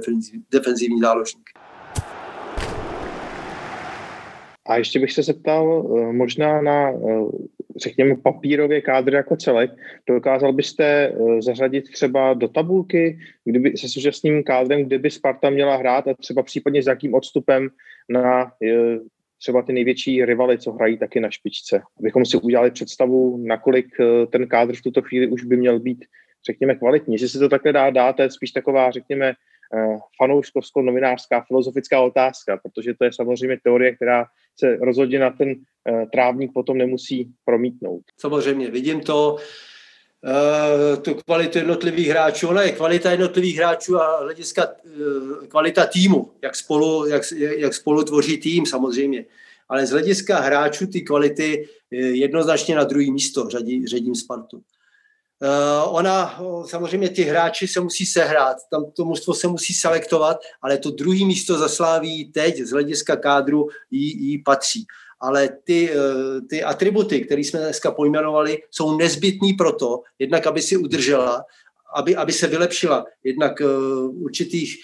[0.51, 1.51] defenzivní záložník.
[4.71, 5.67] A ještě bych se zeptal
[5.99, 6.97] eh, možná na, eh,
[7.77, 9.71] řekněme, papírově kádr jako celek.
[10.07, 16.09] Dokázal byste eh, zařadit třeba do tabulky, kdyby se současným kádrem, kdyby Sparta měla hrát
[16.09, 17.69] a třeba případně s jakým odstupem
[18.09, 18.53] na
[19.39, 21.83] třeba ty největší rivaly, co hrají taky na špičce.
[21.99, 23.87] Abychom si udělali představu, nakolik
[24.33, 26.05] ten kádr v tuto chvíli už by měl být,
[26.47, 27.15] řekněme, kvalitní.
[27.15, 29.33] Jestli se to takhle dá dát, to je spíš taková, řekněme,
[30.23, 34.27] fanouškovsko-novinářská filozofická otázka, protože to je samozřejmě teorie, která
[34.61, 38.03] se rozhodně na ten uh, trávník potom nemusí promítnout.
[38.19, 44.67] Samozřejmě, vidím to, uh, tu kvalitu jednotlivých hráčů, ona je kvalita jednotlivých hráčů a hlediska
[44.69, 49.25] uh, kvalita týmu, jak spolu, jak, jak spolu tvoří tým samozřejmě.
[49.69, 54.63] Ale z hlediska hráčů ty kvality jednoznačně na druhý místo řadí, řadím Spartu.
[55.43, 60.79] Uh, ona, samozřejmě ty hráči se musí sehrát, tam to mužstvo se musí selektovat, ale
[60.79, 64.87] to druhý místo zasláví teď z hlediska kádru jí, jí patří.
[65.21, 70.77] Ale ty, uh, ty atributy, které jsme dneska pojmenovali, jsou nezbytný proto, jednak aby si
[70.77, 71.45] udržela,
[71.95, 73.63] aby, aby se vylepšila jednak
[74.07, 74.77] určitých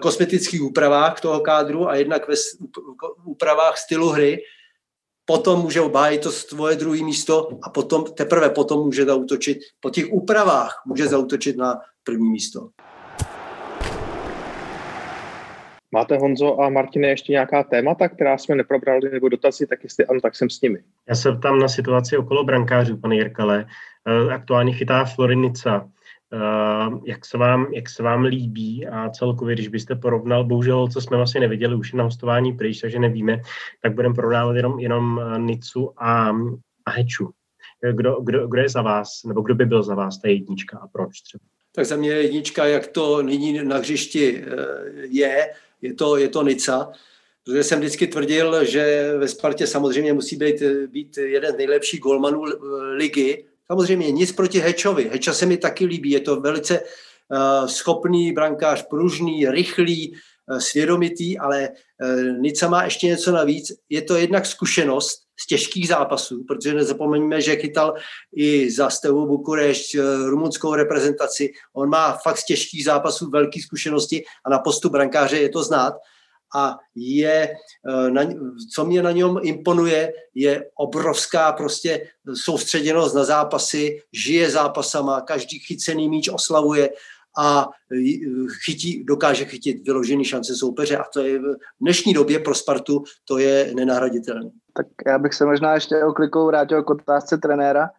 [0.00, 2.34] kosmetických úpravách toho kádru a jednak ve
[3.24, 4.38] úpravách stylu hry,
[5.30, 10.12] potom může obhájit to svoje druhé místo a potom, teprve potom může zautočit, po těch
[10.12, 12.68] úpravách může zautočit na první místo.
[15.92, 20.20] Máte Honzo a Martine ještě nějaká témata, která jsme neprobrali, nebo dotazy, tak jestli ano,
[20.20, 20.78] tak jsem s nimi.
[21.08, 23.66] Já se tam na situaci okolo brankářů, pane Jirkale.
[24.08, 25.88] Eh, aktuálně chytá Florinica.
[26.32, 31.00] Uh, jak, se vám, jak se vám líbí a celkově, když byste porovnal, bohužel, co
[31.00, 33.40] jsme vlastně neviděli už na hostování pryč, takže nevíme,
[33.82, 36.30] tak budeme porovnávat jenom, jenom eh, Nicu a,
[36.86, 37.30] a Heču.
[37.92, 40.86] Kdo, kdo, kdo je za vás, nebo kdo by byl za vás ta jednička a
[40.86, 41.44] proč třeba?
[41.74, 44.46] Tak za mě jednička, jak to nyní na hřišti eh,
[44.94, 45.50] je,
[45.82, 46.92] je to, je to Nica,
[47.44, 52.44] protože jsem vždycky tvrdil, že ve Spartě samozřejmě musí být, být jeden z nejlepších golmanů
[52.96, 55.10] ligy, Samozřejmě nic proti Hečovi.
[55.12, 61.38] Heča se mi taky líbí, je to velice uh, schopný brankář, pružný, rychlý, uh, svědomitý,
[61.38, 63.72] ale uh, Nica má ještě něco navíc.
[63.88, 67.94] Je to jednak zkušenost z těžkých zápasů, protože nezapomeňme, že chytal
[68.36, 69.96] i za Stevu Bukurešť
[70.26, 71.52] rumunskou reprezentaci.
[71.72, 75.94] On má fakt z těžkých zápasů velké zkušenosti a na postu brankáře je to znát
[76.56, 77.54] a je,
[77.88, 78.22] eh, na,
[78.74, 86.08] co mě na něm imponuje, je obrovská prostě soustředěnost na zápasy, žije zápasama, každý chycený
[86.08, 86.90] míč oslavuje
[87.38, 87.96] a eh,
[88.64, 93.38] chytí, dokáže chytit vyložený šance soupeře a to je v dnešní době pro Spartu to
[93.38, 94.50] je nenahraditelné.
[94.76, 97.90] Tak já bych se možná ještě oklikou vrátil k otázce trenéra.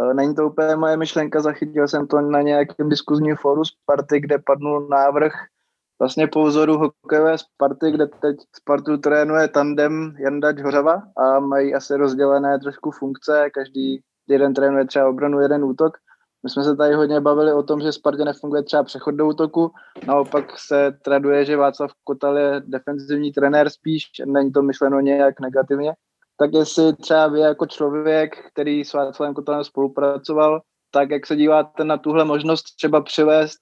[0.00, 4.38] Eh, není to úplně moje myšlenka, zachytil jsem to na nějakém diskuzním fóru Sparty, kde
[4.38, 5.32] padnul návrh
[6.02, 11.96] vlastně po vzoru hokejové Sparty, kde teď Spartu trénuje tandem Jandač Hořava a mají asi
[11.96, 15.92] rozdělené trošku funkce, každý jeden trénuje třeba obranu, jeden útok.
[16.42, 19.70] My jsme se tady hodně bavili o tom, že Spartě nefunguje třeba přechod do útoku,
[20.06, 25.92] naopak se traduje, že Václav Kotal je defenzivní trenér spíš, není to myšleno nějak negativně.
[26.36, 30.60] Tak jestli třeba vy jako člověk, který s Václavem Kotalem spolupracoval,
[30.94, 33.58] tak jak se díváte na tuhle možnost třeba přivést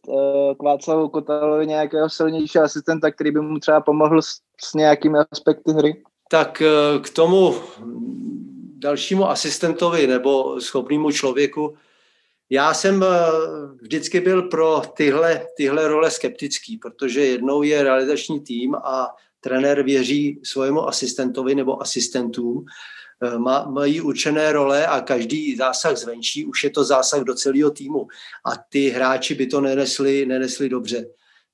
[0.58, 4.28] k Václavu Kotalovi nějakého silnějšího asistenta, který by mu třeba pomohl s,
[4.64, 6.02] s nějakými aspekty hry?
[6.30, 7.54] Tak uh, k tomu
[8.78, 11.76] dalšímu asistentovi nebo schopnému člověku,
[12.50, 13.08] já jsem uh,
[13.80, 19.08] vždycky byl pro tyhle, tyhle role skeptický, protože jednou je realizační tým a
[19.40, 22.64] trenér věří svojemu asistentovi nebo asistentům
[23.66, 28.08] mají určené role a každý zásah zvenčí už je to zásah do celého týmu
[28.44, 31.06] a ty hráči by to nenesli, nenesli dobře.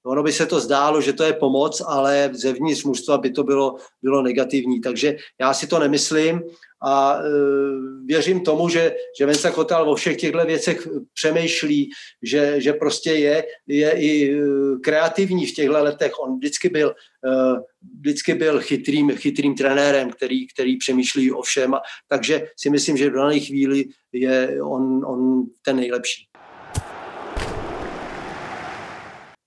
[0.06, 3.76] Ono by se to zdálo, že to je pomoc, ale zevnitř mužstva by to bylo,
[4.02, 4.80] bylo negativní.
[4.80, 6.42] Takže já si to nemyslím
[6.82, 7.22] a e,
[8.04, 11.90] věřím tomu, že, že Venca Kotal o všech těchto věcech přemýšlí,
[12.22, 14.38] že, že prostě je, je i e,
[14.82, 16.12] kreativní v těchto letech.
[16.20, 16.94] On vždycky byl,
[17.26, 17.56] e,
[18.00, 21.74] vždycky byl chytrým, chytrým trenérem, který, který přemýšlí o všem.
[22.08, 26.28] Takže si myslím, že v dané chvíli je on, on ten nejlepší.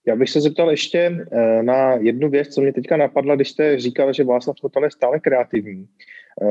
[0.10, 3.80] Já bych se zeptal ještě eh, na jednu věc, co mě teďka napadla, když jste
[3.80, 5.88] říkal, že Václav Kotal je stále kreativní.
[6.42, 6.46] Eh,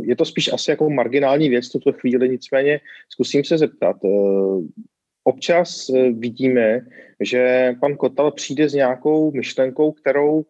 [0.00, 3.96] je to spíš asi jako marginální věc v tuto chvíli, nicméně zkusím se zeptat.
[4.04, 4.08] Eh,
[5.24, 6.80] občas vidíme,
[7.20, 10.44] že pan Kotal přijde s nějakou myšlenkou, kterou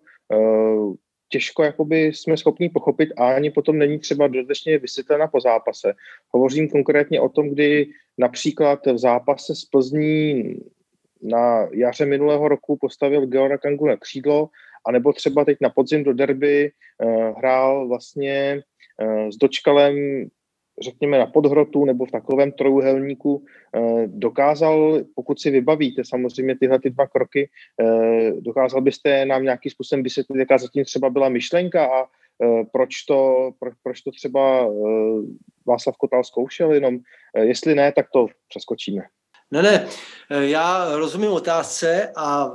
[1.28, 5.92] těžko jakoby jsme schopni pochopit a ani potom není třeba dostatečně vysvětlena po zápase.
[6.30, 7.86] Hovořím konkrétně o tom, kdy
[8.18, 10.54] například v zápase z Plzní
[11.22, 14.48] na jaře minulého roku postavil Geora Kangu na křídlo,
[14.86, 16.72] anebo třeba teď na podzim do derby
[17.04, 18.62] uh, hrál vlastně
[19.02, 19.94] uh, s dočkalem
[20.82, 26.90] řekněme na podhrotu nebo v takovém trojuhelníku uh, dokázal, pokud si vybavíte samozřejmě tyhle ty
[26.90, 27.50] dva kroky,
[28.40, 32.06] dokázal byste nám nějakým způsobem vysvětlit, jaká zatím třeba byla myšlenka a
[32.72, 34.70] proč to, pro, proč to třeba
[35.66, 36.98] Václav Kotal zkoušel jenom,
[37.42, 39.02] jestli ne, tak to přeskočíme.
[39.50, 39.88] Ne, ne,
[40.30, 42.52] já rozumím otázce a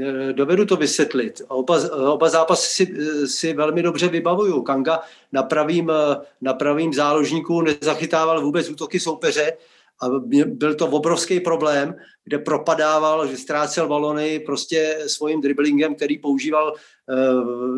[0.00, 1.42] e, dovedu to vysvětlit.
[1.48, 1.78] Oba,
[2.12, 2.94] oba zápasy si,
[3.28, 4.62] si velmi dobře vybavuju.
[4.62, 5.00] Kanga
[5.32, 5.92] na pravým,
[6.40, 9.52] na pravým záložníku nezachytával vůbec útoky soupeře
[10.00, 10.08] a
[10.46, 16.74] byl to obrovský problém, kde propadával, že ztrácel balony prostě svým driblingem, který používal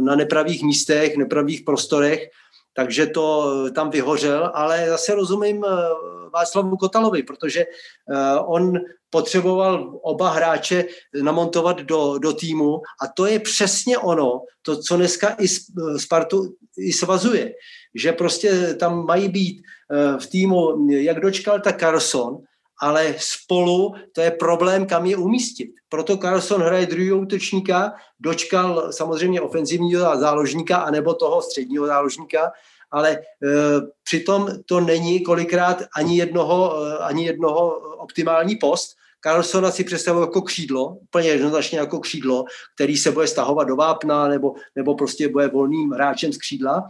[0.01, 2.31] na nepravých místech, nepravých prostorech
[2.79, 5.69] takže to tam vyhořel, ale zase rozumím e,
[6.31, 8.73] Václavu Kotalovi, protože eh, on
[9.11, 10.85] potřeboval oba hráče
[11.23, 15.49] namontovat do, do týmu a to je přesně ono, to, co dneska i
[15.99, 17.53] Spartu i svazuje,
[17.95, 22.39] že prostě tam mají být eh, v týmu jak dočkal, tak Carson,
[22.81, 25.71] ale spolu to je problém, kam je umístit.
[25.89, 32.53] Proto Carlson hraje druhého útočníka, dočkal samozřejmě ofenzivního záložníka anebo toho středního záložníka
[32.91, 33.21] ale e,
[34.05, 37.69] přitom to není kolikrát ani jednoho, e, ani jednoho
[37.99, 38.97] optimální post.
[39.25, 44.29] Carlsona si představuje jako křídlo, úplně jednoznačně jako křídlo, který se bude stahovat do vápna
[44.29, 46.89] nebo, nebo prostě bude volným hráčem z křídla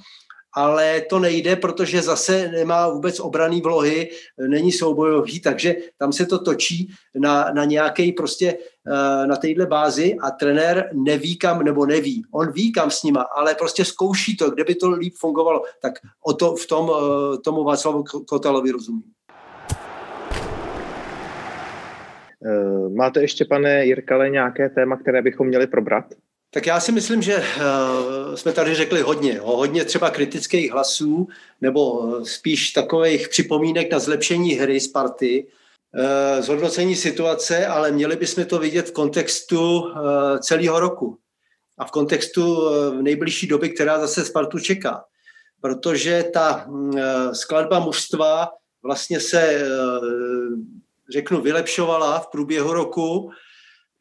[0.59, 4.11] ale to nejde, protože zase nemá vůbec obraný vlohy,
[4.49, 10.17] není soubojový, takže tam se to točí na, na nějaké prostě eh, na téhle bázi
[10.23, 12.23] a trenér neví kam, nebo neví.
[12.33, 15.63] On ví kam s nima, ale prostě zkouší to, kde by to líp fungovalo.
[15.83, 15.93] Tak
[16.27, 19.03] o to v tom eh, tomu Václavu Kotalovi rozumím.
[22.47, 26.05] Eh, máte ještě, pane Jirkale, nějaké téma, které bychom měli probrat?
[26.51, 29.40] Tak já si myslím, že uh, jsme tady řekli hodně.
[29.40, 31.28] O hodně třeba kritických hlasů
[31.61, 38.59] nebo spíš takových připomínek na zlepšení hry Sparty, uh, zhodnocení situace, ale měli bychom to
[38.59, 39.84] vidět v kontextu
[40.40, 41.18] celého roku
[41.78, 45.05] a v kontextu uh, nejbližší doby, která zase Spartu čeká.
[45.61, 48.49] Protože ta uh, skladba mužstva
[48.82, 49.68] vlastně se,
[51.12, 53.30] řeknu, vylepšovala v průběhu roku,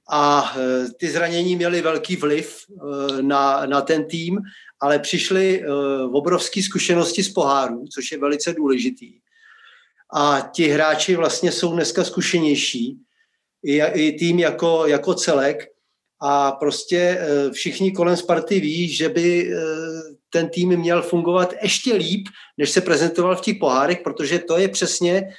[0.10, 4.40] a e, ty zranění měly velký vliv e, na, na ten tým,
[4.80, 5.66] ale přišly e,
[6.04, 9.20] obrovské zkušenosti z poháru, což je velice důležitý.
[10.14, 12.98] A ti hráči vlastně jsou dneska zkušenější,
[13.64, 15.68] i, i tým jako, jako celek.
[16.22, 17.20] A prostě
[17.52, 19.52] všichni kolem Sparty ví, že by
[20.30, 22.28] ten tým měl fungovat ještě líp,
[22.58, 25.30] než se prezentoval v těch pohárech, protože to je přesně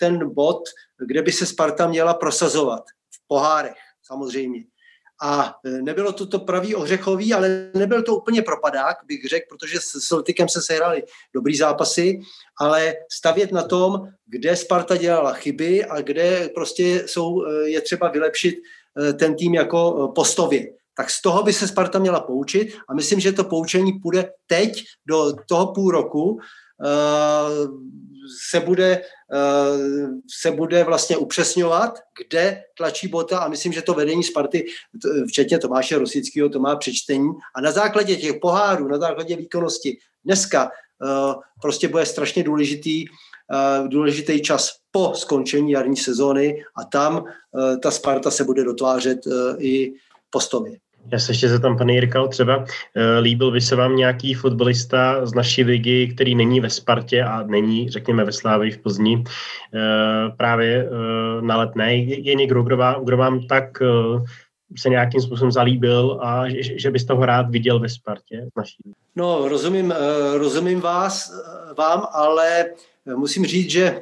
[0.00, 0.62] ten bod,
[1.06, 2.82] kde by se Sparta měla prosazovat
[3.28, 4.64] pohárech samozřejmě.
[5.22, 9.80] A e, nebylo to to pravý ořechový, ale nebyl to úplně propadák, bych řekl, protože
[9.80, 11.02] s Celticem se sehrali
[11.34, 12.20] dobrý zápasy,
[12.60, 18.08] ale stavět na tom, kde Sparta dělala chyby a kde prostě jsou, e, je třeba
[18.08, 20.72] vylepšit e, ten tým jako postově.
[20.96, 24.84] Tak z toho by se Sparta měla poučit a myslím, že to poučení půjde teď
[25.06, 26.40] do toho půl roku,
[28.50, 29.02] se bude,
[29.32, 30.08] eh,
[30.40, 34.66] se bude vlastně upřesňovat, kde tlačí bota a myslím, že to vedení Sparty,
[35.28, 40.70] včetně Tomáše Rosického, to má přečtení a na základě těch pohárů, na základě výkonnosti dneska
[40.70, 47.24] eh, prostě bude strašně důležitý, eh, důležitý čas po skončení jarní sezóny a tam
[47.82, 49.18] ta Sparta se bude dotvářet
[49.58, 49.92] i
[50.30, 50.78] postově.
[51.12, 55.34] Já se ještě zeptám, pane Jirkal, třeba eh, líbil by se vám nějaký fotbalista z
[55.34, 59.24] naší ligy, který není ve Spartě a není, řekněme, ve Slávii v Plzni,
[59.74, 59.78] eh,
[60.36, 60.88] právě
[61.40, 61.96] na letné.
[61.96, 63.78] Je někdo, kdo vám, kdo vám tak
[64.76, 68.46] se nějakým způsobem zalíbil a že, že byste ho rád viděl ve Spartě?
[68.56, 68.76] Naší.
[69.16, 69.94] No, rozumím,
[70.34, 71.32] rozumím vás,
[71.78, 72.64] vám, ale
[73.16, 74.00] musím říct, že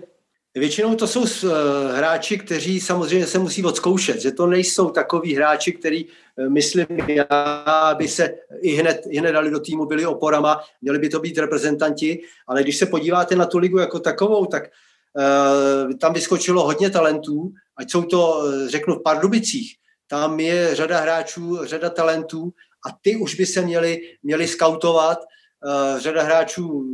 [0.57, 1.49] Většinou to jsou eh,
[1.93, 6.07] hráči, kteří samozřejmě se musí odzkoušet, že to nejsou takový hráči, který,
[6.39, 10.99] eh, myslím já, by se i hned, i hned dali do týmu, byli oporama, měli
[10.99, 15.93] by to být reprezentanti, ale když se podíváte na tu ligu jako takovou, tak uh,
[15.93, 19.77] tam vyskočilo hodně talentů, ať jsou to, řeknu, v Pardubicích,
[20.07, 22.53] tam je řada hráčů, řada talentů
[22.87, 26.85] a ty už by se měli, měli skautovat, uh, řada hráčů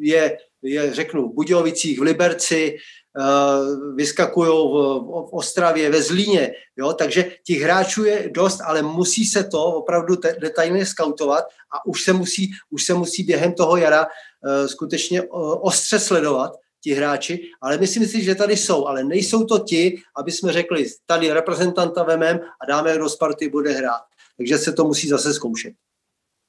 [0.00, 2.76] je je, řeknu, v Budějovicích, v Liberci,
[3.18, 6.92] uh, vyskakují v, v Ostravě, ve Zlíně, jo?
[6.92, 12.02] takže těch hráčů je dost, ale musí se to opravdu te, detailně skautovat a už
[12.02, 16.52] se musí, už se musí během toho jara uh, skutečně uh, ostře sledovat
[16.82, 20.86] ti hráči, ale myslím si, že tady jsou, ale nejsou to ti, aby jsme řekli,
[21.06, 24.02] tady reprezentanta vemem a dáme do Sparty, bude hrát.
[24.36, 25.72] Takže se to musí zase zkoušet.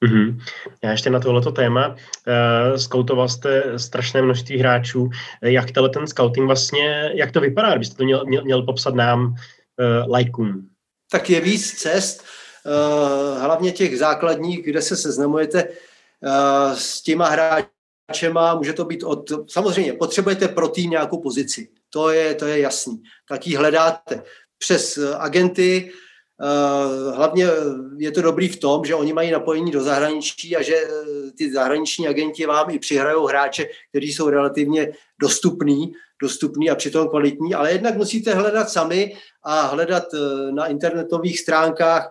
[0.02, 0.40] Mm-hmm.
[0.84, 1.88] Já ještě na tohleto téma.
[1.88, 5.10] Uh, skautoval jste strašné množství hráčů.
[5.42, 9.26] Jak tenhle ten scouting vlastně, jak to vypadá, kdybyste to měl, měl, měl popsat nám,
[9.26, 10.68] uh, lajkům?
[11.10, 12.24] Tak je víc cest,
[12.64, 19.50] uh, hlavně těch základních, kde se seznamujete uh, s těma hráčema, může to být od,
[19.50, 24.22] samozřejmě potřebujete pro tým nějakou pozici, to je, to je jasný, tak ji hledáte
[24.58, 25.92] přes agenty, Eh,
[27.14, 27.46] hlavně
[27.98, 31.52] je to dobrý v tom, že oni mají napojení do zahraničí a že eh, ty
[31.52, 37.72] zahraniční agenti vám i přihrajou hráče, kteří jsou relativně dostupní, dostupný a přitom kvalitní, ale
[37.72, 39.14] jednak musíte hledat sami
[39.44, 42.10] a hledat eh, na internetových stránkách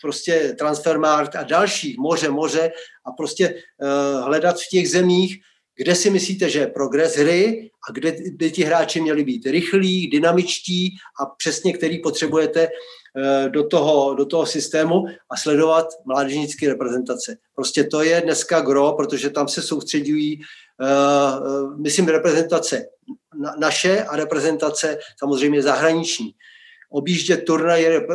[0.00, 2.72] prostě Transfermarkt a dalších, moře, moře
[3.04, 3.54] a prostě
[4.22, 5.40] hledat v těch zemích,
[5.76, 10.10] kde si myslíte, že je progres hry a kde by ti hráči měli být rychlí,
[10.10, 12.70] dynamičtí a přesně který potřebujete Eh,
[13.48, 17.36] do toho, do toho systému a sledovat mládežnické reprezentace.
[17.54, 22.86] Prostě to je dneska gro, protože tam se soustředují, uh, myslím, reprezentace
[23.58, 26.34] naše a reprezentace samozřejmě zahraniční.
[26.90, 28.06] Objíždět turnaje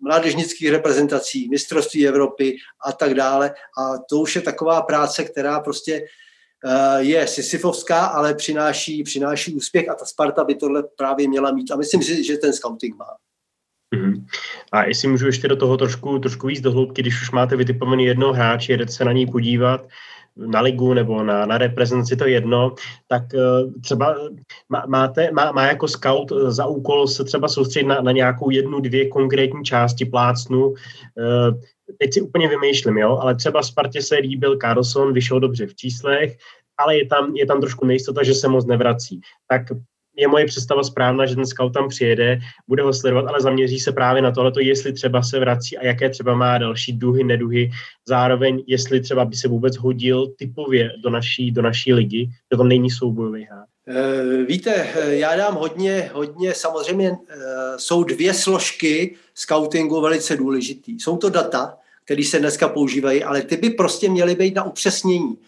[0.00, 3.54] mládežnických reprezentací, mistrovství Evropy a tak dále.
[3.78, 6.04] A to už je taková práce, která prostě
[6.98, 11.70] je sisyfovská, ale přináší, přináší úspěch a ta Sparta by tohle právě měla mít.
[11.70, 13.16] A myslím si, že ten scouting má.
[13.96, 14.24] Mm-hmm.
[14.72, 18.04] A jestli můžu ještě do toho trošku, trošku víc do hloubky, když už máte vytipovaný
[18.04, 19.86] jednoho hráče, jedete se na něj podívat,
[20.36, 22.74] na ligu nebo na, na reprezentaci, to jedno,
[23.08, 24.16] tak uh, třeba
[24.68, 28.80] má, máte, má, má jako scout za úkol se třeba soustředit na, na nějakou jednu,
[28.80, 30.66] dvě konkrétní části plácnu.
[30.68, 30.74] Uh,
[31.98, 36.36] teď si úplně vymýšlím, jo, ale třeba Spartě se líbil Carlson, vyšel dobře v číslech,
[36.78, 39.20] ale je tam, je tam trošku nejistota, že se moc nevrací.
[39.48, 39.62] Tak
[40.16, 42.38] je moje představa správná, že ten scout tam přijede,
[42.68, 46.10] bude ho sledovat, ale zaměří se právě na tohle, jestli třeba se vrací a jaké
[46.10, 47.70] třeba má další duhy, neduhy,
[48.08, 52.64] zároveň jestli třeba by se vůbec hodil typově do naší, do naší ligy, že to
[52.64, 53.68] není soubojový hráč.
[53.86, 57.36] Eh, víte, eh, já dám hodně, hodně, samozřejmě eh,
[57.76, 61.00] jsou dvě složky scoutingu velice důležitý.
[61.00, 65.38] Jsou to data, které se dneska používají, ale ty by prostě měly být na upřesnění.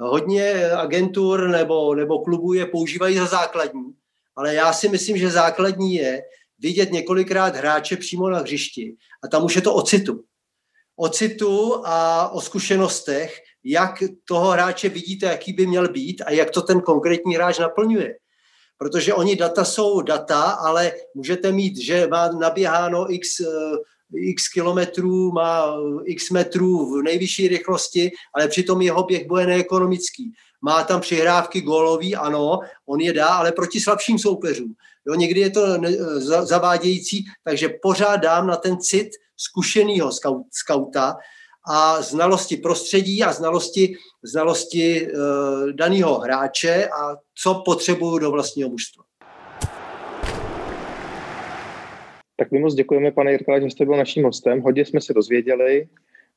[0.00, 3.92] Hodně agentur nebo, nebo klubů je používají za základní,
[4.36, 6.22] ale já si myslím, že základní je
[6.58, 10.24] vidět několikrát hráče přímo na hřišti a tam už je to o citu.
[10.96, 16.50] O citu a o zkušenostech, jak toho hráče vidíte, jaký by měl být a jak
[16.50, 18.14] to ten konkrétní hráč naplňuje.
[18.78, 23.46] Protože oni data jsou data, ale můžete mít, že má naběháno x, eh,
[24.14, 30.32] x kilometrů, má x metrů v nejvyšší rychlosti, ale přitom jeho běh bude neekonomický
[30.66, 34.74] má tam přihrávky gólový, ano, on je dá, ale proti slabším soupeřům.
[35.06, 35.92] Jo, někdy je to ne,
[36.42, 40.10] zavádějící, takže pořád dám na ten cit zkušeného
[40.50, 41.16] skauta
[41.70, 49.04] a znalosti prostředí a znalosti, znalosti uh, daného hráče a co potřebuju do vlastního mužstva.
[52.36, 54.60] Tak my moc děkujeme, pane Jirkala, že jste byl naším hostem.
[54.60, 55.88] Hodně jsme se dozvěděli.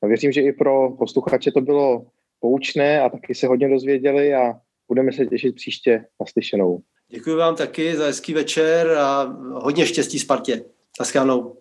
[0.02, 2.06] Věřím, že i pro posluchače to bylo
[2.40, 4.52] poučné a taky se hodně dozvěděli a
[4.88, 6.80] budeme se těšit příště naslyšenou.
[7.08, 9.22] Děkuji vám taky za hezký večer a
[9.52, 10.64] hodně štěstí Spartě.
[11.00, 11.56] Naschledanou.